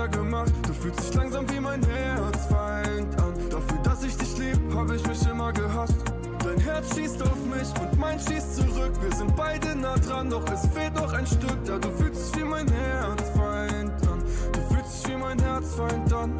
Gegeneinander 0.00 0.08
gemacht. 0.08 0.52
Du 0.66 0.72
fühlst 0.72 1.00
dich 1.00 1.14
langsam 1.14 1.50
wie 1.50 1.60
mein 1.60 1.82
Herzfeind 1.82 3.20
an. 3.20 3.34
Dafür, 3.50 3.78
dass 3.82 4.04
ich 4.04 4.16
dich 4.16 4.38
lieb, 4.38 4.60
hab 4.74 4.90
ich 4.90 5.06
mich 5.06 5.26
immer 5.26 5.52
gehasst. 5.52 5.96
Dein 6.44 6.58
Herz 6.58 6.94
schießt 6.94 7.22
auf 7.22 7.44
mich 7.44 7.68
und 7.80 7.98
mein 7.98 8.18
schießt 8.18 8.56
zurück. 8.56 8.92
Wir 9.02 9.12
sind 9.16 9.34
beide 9.36 9.76
nah 9.76 9.96
dran, 9.96 10.30
doch 10.30 10.44
es 10.52 10.66
fehlt 10.68 10.94
noch 10.94 11.12
ein 11.12 11.26
Stück. 11.26 11.58
Ja, 11.66 11.78
du 11.78 11.90
fühlst 11.92 12.34
dich 12.34 12.42
wie 12.42 12.46
mein 12.46 12.68
Herzfeind 12.68 14.08
an. 14.08 14.22
Du 14.52 14.74
fühlst 14.74 15.04
dich 15.04 15.12
wie 15.12 15.16
mein 15.16 15.38
Herzfeind 15.38 16.12
an. 16.12 16.38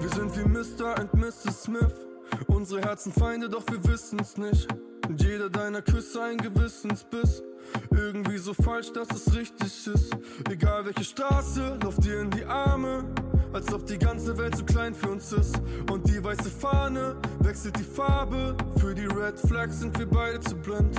Wir 0.00 0.10
sind 0.10 0.36
wie 0.36 0.48
Mr. 0.48 1.00
und 1.00 1.14
Mrs. 1.14 1.62
Smith. 1.62 2.06
Unsere 2.48 2.82
Herzen 2.82 3.12
Feinde, 3.12 3.48
doch 3.48 3.64
wir 3.68 3.82
wissen's 3.84 4.36
nicht. 4.36 4.68
Und 5.08 5.22
jeder 5.22 5.48
deiner 5.48 5.82
Küsse 5.82 6.22
ein 6.22 6.38
Gewissensbiss. 6.38 7.42
Irgendwie 7.90 8.38
so 8.38 8.54
falsch, 8.54 8.92
dass 8.92 9.08
es 9.10 9.34
richtig 9.34 9.86
ist. 9.86 10.16
Egal 10.50 10.84
welche 10.84 11.04
Straße, 11.04 11.78
lauf 11.82 11.96
dir 11.96 12.20
in 12.20 12.30
die 12.30 12.44
Arme. 12.44 13.04
Als 13.52 13.72
ob 13.72 13.86
die 13.86 13.98
ganze 13.98 14.36
Welt 14.36 14.56
zu 14.56 14.64
klein 14.64 14.94
für 14.94 15.10
uns 15.10 15.32
ist. 15.32 15.60
Und 15.90 16.08
die 16.08 16.22
weiße 16.22 16.50
Fahne 16.50 17.16
wechselt 17.40 17.78
die 17.78 17.84
Farbe. 17.84 18.56
Für 18.78 18.94
die 18.94 19.06
Red 19.06 19.38
Flags 19.38 19.80
sind 19.80 19.98
wir 19.98 20.06
beide 20.06 20.40
zu 20.40 20.56
blind. 20.56 20.96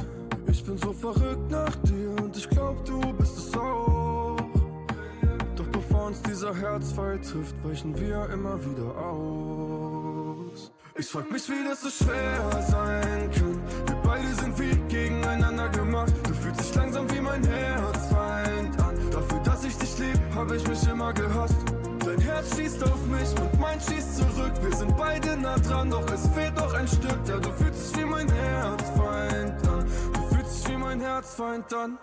Ich 0.50 0.64
bin 0.64 0.78
so 0.78 0.94
verrückt 0.94 1.52
nach 1.52 1.76
dir 1.78 2.10
und 2.24 2.36
ich 2.38 2.50
glaub, 2.50 2.84
du 2.86 3.02
bist 3.14 3.38
es 3.38 3.58
auch. 3.58 4.38
Doch 5.56 5.68
bevor 5.72 6.08
uns 6.08 6.22
dieser 6.22 6.56
Herzfall 6.56 7.20
trifft, 7.20 7.56
weichen 7.64 8.00
wir 8.00 8.30
immer 8.30 8.58
wieder 8.64 8.98
aus. 8.98 9.57
Ich 11.00 11.06
frag 11.10 11.30
mich, 11.30 11.48
wie 11.48 11.64
das 11.64 11.82
so 11.82 11.90
schwer 11.92 12.50
sein 12.68 13.30
kann. 13.32 13.62
Wir 13.86 13.96
beide 14.04 14.34
sind 14.34 14.60
wie 14.60 14.76
gegeneinander 14.92 15.70
gemacht. 15.70 16.12
Du 16.24 16.34
fühlst 16.34 16.60
dich 16.60 16.74
langsam 16.74 17.08
wie 17.12 17.22
mein 17.22 17.44
Herzfeind 17.44 18.82
an. 18.82 18.96
Dafür, 19.12 19.40
dass 19.44 19.64
ich 19.64 19.78
dich 19.78 19.96
lieb, 20.00 20.20
hab 20.34 20.52
ich 20.52 20.68
mich 20.68 20.88
immer 20.88 21.14
gehasst. 21.14 21.56
Dein 22.04 22.20
Herz 22.20 22.56
schießt 22.56 22.84
auf 22.84 23.06
mich 23.06 23.30
und 23.40 23.60
mein 23.60 23.80
schießt 23.80 24.18
zurück. 24.18 24.54
Wir 24.60 24.76
sind 24.76 24.98
beide 24.98 25.38
nah 25.38 25.60
dran, 25.60 25.92
doch 25.92 26.06
es 26.12 26.28
fehlt 26.30 26.56
noch 26.56 26.74
ein 26.74 26.88
Stück. 26.88 27.20
Ja, 27.28 27.38
du 27.38 27.52
fühlst 27.52 27.96
dich 27.96 28.02
wie 28.02 28.06
mein 28.06 28.32
Herzfeind 28.32 29.68
an. 29.68 29.86
Du 30.14 30.36
fühlst 30.36 30.66
dich 30.66 30.74
wie 30.74 30.78
mein 30.78 31.00
Herzfeind 31.00 31.74
an. 31.76 32.00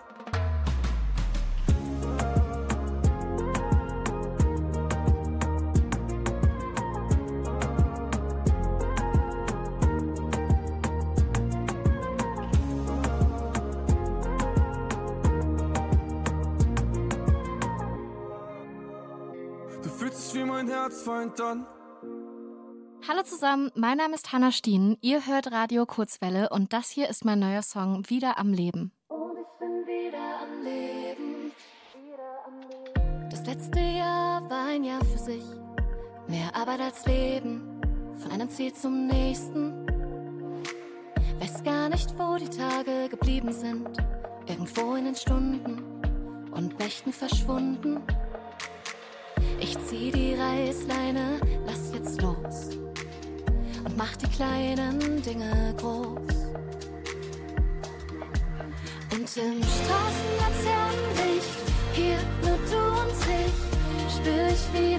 Mein 20.65 20.73
Herzfeind 20.73 21.39
an. 21.41 21.67
Hallo 23.07 23.21
zusammen, 23.23 23.71
mein 23.75 23.97
Name 23.97 24.15
ist 24.15 24.31
Hanna 24.31 24.51
Stien. 24.51 24.97
Ihr 25.01 25.27
hört 25.27 25.51
Radio 25.51 25.85
Kurzwelle 25.85 26.49
und 26.49 26.73
das 26.73 26.89
hier 26.89 27.07
ist 27.07 27.23
mein 27.23 27.39
neuer 27.39 27.61
Song 27.61 28.09
Wieder 28.09 28.39
am 28.39 28.51
Leben. 28.51 28.91
Das 33.29 33.45
letzte 33.45 33.79
Jahr 33.79 34.49
war 34.49 34.67
ein 34.69 34.83
Jahr 34.83 35.03
für 35.05 35.19
sich. 35.19 35.43
Mehr 36.27 36.55
Arbeit 36.55 36.79
als 36.79 37.05
Leben, 37.05 37.79
von 38.17 38.31
einem 38.31 38.49
Ziel 38.49 38.73
zum 38.73 39.05
nächsten. 39.05 39.85
Weiß 41.39 41.63
gar 41.63 41.89
nicht, 41.89 42.17
wo 42.17 42.37
die 42.37 42.49
Tage 42.49 43.09
geblieben 43.09 43.51
sind. 43.51 43.87
Irgendwo 44.47 44.95
in 44.95 45.05
den 45.05 45.15
Stunden 45.15 46.01
und 46.51 46.79
Nächten 46.79 47.13
verschwunden. 47.13 48.01
Ich 49.59 49.77
zieh 49.87 50.11
die 50.11 50.35
Reißleine, 50.35 51.39
lass 51.65 51.91
jetzt 51.93 52.21
los 52.21 52.77
und 53.83 53.97
mach 53.97 54.15
die 54.17 54.27
kleinen 54.27 55.21
Dinge 55.21 55.73
groß. 55.77 56.35
Und 59.11 59.37
im 59.37 59.61
Straßenlaternenlicht, 59.63 61.57
hier 61.93 62.17
nur 62.43 62.57
du 62.69 62.81
und 63.01 63.13
ich, 63.29 63.55
spür 64.13 64.47
ich 64.47 64.65
wieder 64.73 64.94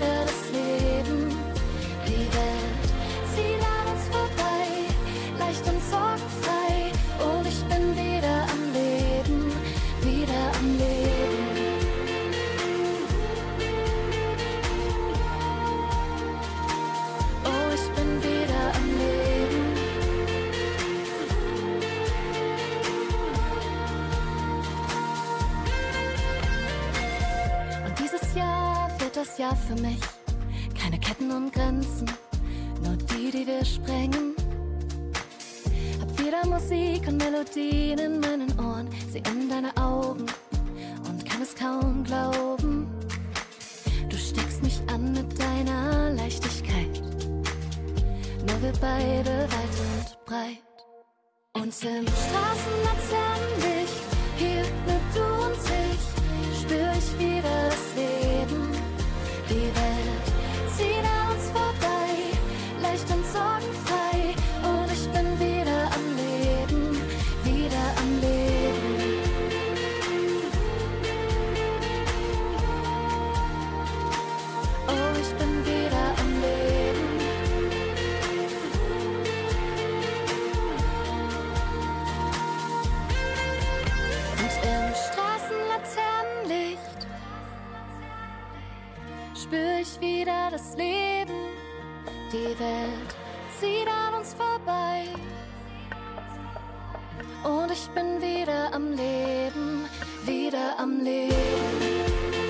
ich 97.77 97.91
bin 97.91 98.23
wieder 98.23 98.73
am 98.73 98.93
Leben, 98.93 99.85
wieder 100.25 100.79
am 100.79 101.01
Leben. 101.01 102.46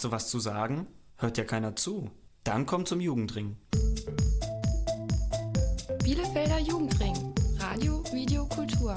Hast 0.00 0.06
du 0.06 0.12
was 0.12 0.30
zu 0.30 0.40
sagen? 0.40 0.86
Hört 1.18 1.36
ja 1.36 1.44
keiner 1.44 1.76
zu. 1.76 2.10
Dann 2.42 2.64
komm 2.64 2.86
zum 2.86 3.02
Jugendring. 3.02 3.58
Bielefelder 6.02 6.58
Jugendring. 6.58 7.34
Radio, 7.58 8.02
Video, 8.10 8.46
Kultur. 8.46 8.94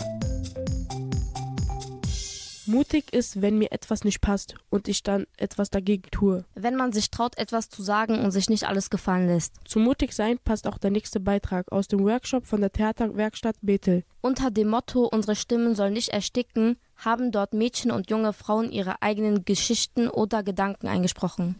Mutig 2.66 3.12
ist, 3.14 3.41
wenn 3.41 3.58
mir 3.58 3.74
etwas 3.74 4.06
nicht 4.06 4.22
passt 4.22 4.56
und 4.70 4.88
ich 4.88 5.04
dann 5.04 5.28
etwas 5.36 5.70
dagegen 5.70 6.10
tue. 6.10 6.45
Wenn 6.56 6.78
man 6.78 6.93
sich 6.93 7.12
traut, 7.12 7.38
etwas 7.38 7.68
zu 7.68 7.84
sagen 7.84 8.20
und 8.20 8.32
sich 8.32 8.49
nicht 8.49 8.66
alles 8.66 8.89
gefallen 8.89 9.28
lässt. 9.28 9.56
Zu 9.66 9.80
mutig 9.80 10.14
sein 10.14 10.39
passt 10.45 10.66
auch 10.66 10.78
der 10.78 10.91
nächste 10.91 11.20
Beitrag 11.20 11.70
aus 11.74 11.89
dem 11.89 12.06
Workshop 12.06 12.45
von 12.45 12.62
der 12.62 12.72
Theaterwerkstatt 12.72 13.58
Bethel. 13.62 14.06
Unter 14.22 14.51
dem 14.51 14.70
Motto 14.70 15.10
Unsere 15.12 15.36
Stimmen 15.36 15.76
sollen 15.76 15.91
nicht 15.91 16.10
ersticken, 16.10 16.78
haben 17.06 17.32
dort 17.32 17.54
Mädchen 17.54 17.91
und 17.91 18.10
junge 18.10 18.34
Frauen 18.34 18.72
ihre 18.72 19.01
eigenen 19.01 19.45
Geschichten 19.45 20.08
oder 20.08 20.43
Gedanken 20.43 20.88
eingesprochen. 20.88 21.56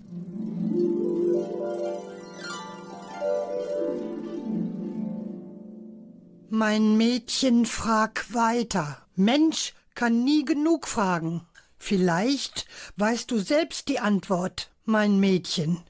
Mein 6.50 6.98
Mädchen, 6.98 7.66
frag 7.66 8.32
weiter. 8.34 9.00
Mensch 9.16 9.74
kann 9.96 10.24
nie 10.24 10.46
genug 10.46 10.88
fragen. 10.88 11.42
Vielleicht 11.80 12.68
weißt 12.98 13.30
du 13.32 13.40
selbst 13.40 13.90
die 13.90 14.00
Antwort, 14.00 14.72
mein 14.86 15.20
Mädchen. 15.20 15.82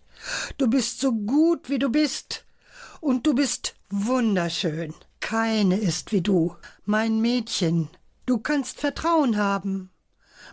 Du 0.58 0.70
bist 0.70 1.00
so 1.02 1.12
gut, 1.12 1.70
wie 1.70 1.80
du 1.80 1.90
bist. 1.90 2.46
Und 3.02 3.28
du 3.28 3.36
bist 3.36 3.76
wunderschön. 3.90 4.94
Keine 5.20 5.78
ist 5.78 6.12
wie 6.14 6.22
du. 6.22 6.56
Mein 6.86 7.20
Mädchen, 7.20 7.90
du 8.26 8.38
kannst 8.38 8.80
Vertrauen 8.80 9.38
haben. 9.38 9.90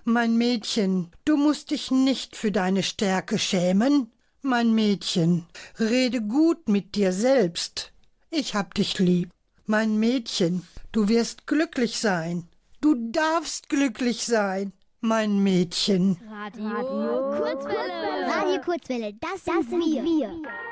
Mein 0.04 0.36
Mädchen, 0.36 1.10
du 1.24 1.36
musst 1.36 1.70
dich 1.70 1.90
nicht 1.90 2.36
für 2.36 2.52
deine 2.52 2.82
Stärke 2.82 3.38
schämen. 3.38 4.12
Mein 4.42 4.74
Mädchen, 4.74 5.46
rede 5.78 6.22
gut 6.22 6.68
mit 6.68 6.94
dir 6.94 7.12
selbst. 7.12 7.92
Ich 8.30 8.54
hab 8.54 8.74
dich 8.74 8.98
lieb. 8.98 9.30
Mein 9.66 9.98
Mädchen, 9.98 10.66
du 10.92 11.08
wirst 11.08 11.46
glücklich 11.46 11.98
sein. 11.98 12.48
Du 12.80 12.94
darfst 13.10 13.68
glücklich 13.68 14.24
sein, 14.24 14.72
mein 15.00 15.42
Mädchen. 15.42 16.18
Radio, 16.30 17.38
Kurzwelle. 17.38 18.26
Radio 18.26 18.60
Kurzwelle, 18.62 19.14
das, 19.20 19.44
das 19.44 19.66
sind 19.68 19.80
wir. 19.82 20.30
I've 20.30 20.69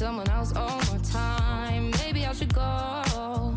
someone 0.00 0.30
else 0.30 0.56
all 0.56 0.80
my 0.90 0.98
time. 1.12 1.90
Maybe 2.02 2.24
I 2.24 2.32
should 2.32 2.54
go. 2.54 3.54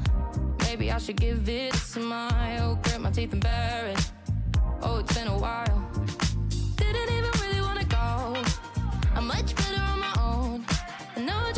Maybe 0.65 0.91
I 0.91 0.97
should 0.97 1.15
give 1.15 1.47
it 1.47 1.73
a 1.73 1.77
smile. 1.77 2.77
Grit 2.83 2.99
my 2.99 3.11
teeth 3.11 3.31
and 3.31 3.41
bear 3.41 3.85
it. 3.85 4.11
Oh, 4.81 4.97
it's 4.97 5.13
been 5.17 5.29
a 5.29 5.37
while. 5.37 5.79
Didn't 6.75 7.11
even 7.17 7.31
really 7.43 7.61
wanna 7.61 7.85
go. 7.85 8.07
I'm 9.15 9.25
much 9.25 9.55
better 9.55 9.81
on 9.91 9.99
my 10.01 10.13
own. 10.19 10.65
And 11.15 11.25
now 11.25 11.52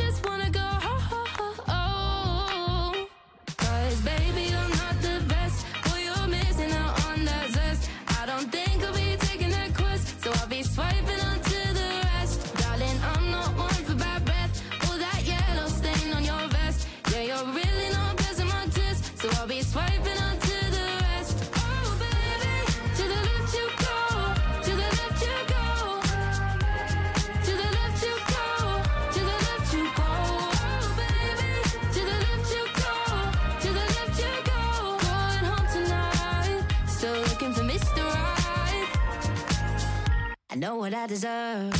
know 40.66 40.78
what 40.78 40.96
I 40.96 41.06
deserve. 41.06 41.74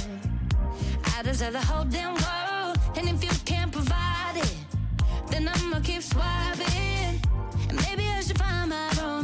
I 1.18 1.24
deserve 1.24 1.54
the 1.54 1.62
whole 1.70 1.86
damn 1.86 2.14
world. 2.14 2.78
And 2.96 3.10
if 3.10 3.24
you 3.24 3.32
can't 3.44 3.72
provide 3.72 4.36
it, 4.36 4.56
then 5.32 5.48
I'ma 5.48 5.80
keep 5.80 6.04
swiping. 6.04 7.20
And 7.70 7.78
maybe 7.86 8.04
I 8.08 8.22
should 8.22 8.38
find 8.38 8.70
my 8.70 8.88
Romeo. 8.96 9.15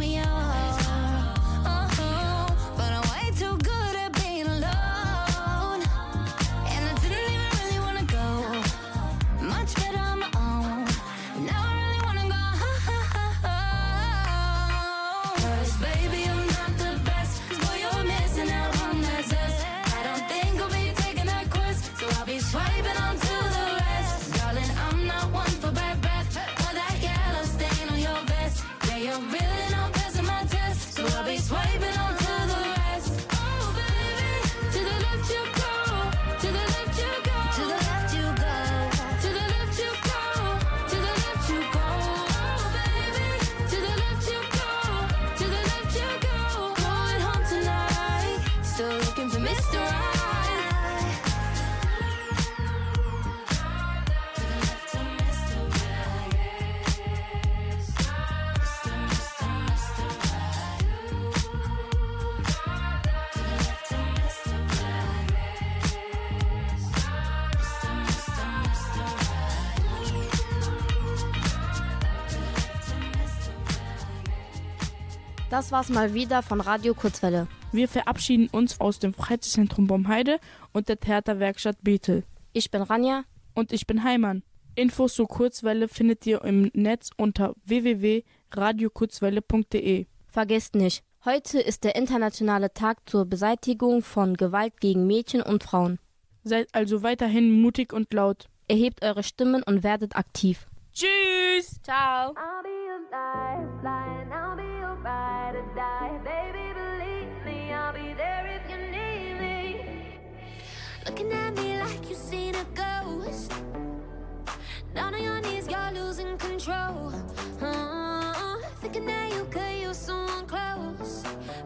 Das 75.71 75.87
war's 75.87 75.95
mal 75.95 76.13
wieder 76.13 76.43
von 76.43 76.59
Radio 76.59 76.93
Kurzwelle. 76.93 77.47
Wir 77.71 77.87
verabschieden 77.87 78.49
uns 78.51 78.81
aus 78.81 78.99
dem 78.99 79.13
Freizeitzentrum 79.13 79.87
Bomheide 79.87 80.41
und 80.73 80.89
der 80.89 80.99
Theaterwerkstatt 80.99 81.77
Bethel. 81.81 82.25
Ich 82.51 82.71
bin 82.71 82.81
Ranja. 82.81 83.23
Und 83.55 83.71
ich 83.71 83.87
bin 83.87 84.03
Heimann. 84.03 84.43
Infos 84.75 85.15
zur 85.15 85.29
Kurzwelle 85.29 85.87
findet 85.87 86.27
ihr 86.27 86.43
im 86.43 86.71
Netz 86.73 87.11
unter 87.15 87.53
www.radiokurzwelle.de. 87.63 90.07
Vergesst 90.27 90.75
nicht, 90.75 91.05
heute 91.23 91.61
ist 91.61 91.85
der 91.85 91.95
internationale 91.95 92.73
Tag 92.73 93.09
zur 93.09 93.23
Beseitigung 93.23 94.01
von 94.01 94.35
Gewalt 94.35 94.81
gegen 94.81 95.07
Mädchen 95.07 95.41
und 95.41 95.63
Frauen. 95.63 95.99
Seid 96.43 96.67
also 96.73 97.01
weiterhin 97.01 97.61
mutig 97.61 97.93
und 97.93 98.13
laut. 98.13 98.49
Erhebt 98.67 99.05
eure 99.05 99.23
Stimmen 99.23 99.63
und 99.63 99.83
werdet 99.83 100.17
aktiv. 100.17 100.67
Tschüss. 100.91 101.81
Ciao. 101.81 102.35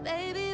baby 0.04 0.45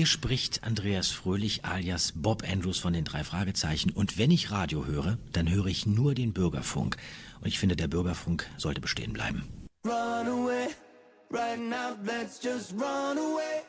Hier 0.00 0.06
spricht 0.06 0.64
Andreas 0.64 1.08
Fröhlich 1.08 1.66
alias 1.66 2.14
Bob 2.16 2.42
Andrews 2.50 2.78
von 2.78 2.94
den 2.94 3.04
drei 3.04 3.22
Fragezeichen. 3.22 3.90
Und 3.90 4.16
wenn 4.16 4.30
ich 4.30 4.50
Radio 4.50 4.86
höre, 4.86 5.18
dann 5.32 5.50
höre 5.50 5.66
ich 5.66 5.84
nur 5.84 6.14
den 6.14 6.32
Bürgerfunk. 6.32 6.96
Und 7.42 7.48
ich 7.48 7.58
finde, 7.58 7.76
der 7.76 7.86
Bürgerfunk 7.86 8.48
sollte 8.56 8.80
bestehen 8.80 9.12
bleiben. 9.12 9.46
Run 9.84 10.26
away, 10.26 10.68
right 11.30 11.60
now, 11.60 11.94
let's 12.02 12.42
just 12.42 12.72
run 12.72 13.18
away. 13.18 13.60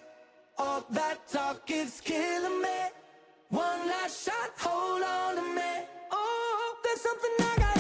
All 0.56 0.86
that 0.94 1.20
talk 1.30 1.70
is 1.70 2.00
killing 2.02 2.62
me. 2.62 2.80
One 3.50 3.90
last 3.90 4.24
shot, 4.24 4.54
hold 4.58 5.04
on 5.04 5.36
to 5.36 5.42
me. 5.54 5.86
Oh, 6.14 6.78
there's 6.82 7.02
something 7.02 7.32
I 7.40 7.60
got. 7.60 7.71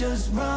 Just 0.00 0.32
run 0.32 0.49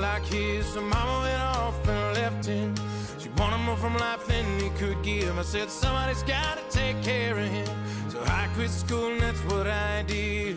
like 0.00 0.24
his. 0.24 0.66
So 0.66 0.80
mama 0.80 1.20
went 1.22 1.42
off 1.42 1.88
and 1.88 2.16
left 2.16 2.46
him. 2.46 2.74
She 3.18 3.28
wanted 3.30 3.58
more 3.58 3.76
from 3.76 3.96
life 3.96 4.26
than 4.26 4.44
he 4.60 4.70
could 4.70 5.02
give. 5.02 5.38
I 5.38 5.42
said, 5.42 5.70
somebody's 5.70 6.22
gotta 6.22 6.62
take 6.70 7.02
care 7.02 7.38
of 7.38 7.48
him. 7.48 7.68
So 8.08 8.20
I 8.24 8.48
quit 8.54 8.70
school 8.70 9.12
and 9.12 9.20
that's 9.20 9.40
what 9.44 9.66
I 9.66 10.02
did. 10.06 10.56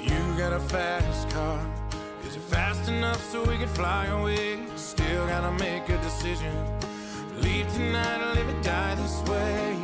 You 0.00 0.20
got 0.38 0.52
a 0.52 0.60
fast 0.60 1.30
car. 1.30 1.60
Is 2.26 2.36
it 2.36 2.42
fast 2.42 2.88
enough 2.88 3.22
so 3.30 3.44
we 3.44 3.56
can 3.56 3.68
fly 3.68 4.06
away? 4.06 4.58
Still 4.76 5.26
gotta 5.26 5.52
make 5.52 5.88
a 5.88 5.98
decision. 5.98 6.54
Leave 7.40 7.72
tonight 7.72 8.20
or 8.20 8.34
live 8.34 8.48
or 8.48 8.62
die 8.62 8.94
this 8.94 9.22
way. 9.28 9.83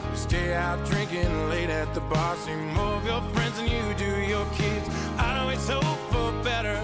Stay 0.21 0.53
out 0.53 0.85
drinking 0.85 1.49
late 1.49 1.69
at 1.69 1.93
the 1.95 1.99
bar. 2.01 2.35
See 2.37 2.55
more 2.77 2.93
of 2.93 3.05
your 3.05 3.21
friends 3.33 3.57
than 3.57 3.67
you 3.67 3.83
do 3.95 4.21
your 4.21 4.45
kids. 4.53 4.87
I'd 5.17 5.39
always 5.41 5.67
hope 5.67 6.01
for 6.11 6.31
better. 6.43 6.77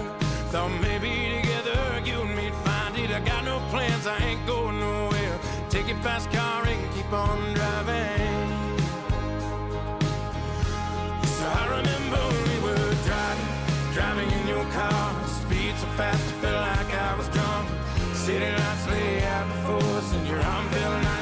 Thought 0.50 0.72
maybe 0.82 1.40
together 1.40 2.02
you 2.04 2.20
and 2.20 2.34
me'd 2.36 2.52
find 2.66 2.98
it. 2.98 3.10
I 3.10 3.20
got 3.20 3.44
no 3.44 3.60
plans, 3.70 4.06
I 4.06 4.18
ain't 4.18 4.44
going 4.44 4.80
nowhere. 4.80 5.38
Take 5.70 5.86
your 5.88 5.98
fast 5.98 6.30
car 6.32 6.66
and 6.66 6.94
keep 6.94 7.10
on 7.12 7.38
driving. 7.54 8.48
So 11.36 11.44
I 11.60 11.64
remember 11.78 12.20
when 12.32 12.44
we 12.50 12.56
were 12.66 12.94
driving, 13.08 13.52
driving 13.94 14.30
in 14.38 14.48
your 14.48 14.66
car. 14.72 15.06
Speed 15.40 15.74
so 15.78 15.86
fast, 15.96 16.24
I 16.32 16.34
felt 16.42 16.60
like 16.68 16.92
I 16.92 17.14
was 17.16 17.28
drunk. 17.28 17.68
City 18.14 18.50
lights 18.50 18.86
lay 18.88 19.24
out 19.24 19.46
before 19.54 19.96
us, 19.96 20.12
and 20.12 20.26
your 20.26 20.40
arm 20.40 20.66
felt 20.68 21.02
nice 21.02 21.17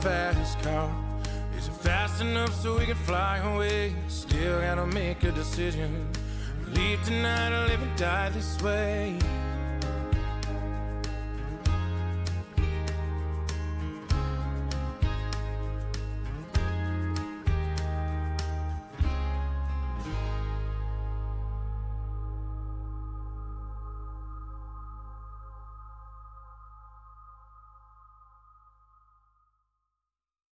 fast 0.00 0.60
car. 0.62 0.90
Is 1.56 1.68
it 1.68 1.74
fast 1.74 2.20
enough 2.20 2.54
so 2.54 2.78
we 2.78 2.86
can 2.86 2.96
fly 2.96 3.38
away? 3.38 3.94
Still 4.08 4.60
gotta 4.60 4.86
make 4.86 5.24
a 5.24 5.32
decision. 5.32 6.08
Leave 6.68 7.02
tonight 7.02 7.52
or 7.52 7.66
live 7.66 7.82
and 7.82 7.96
die 7.98 8.28
this 8.30 8.60
way. 8.62 9.18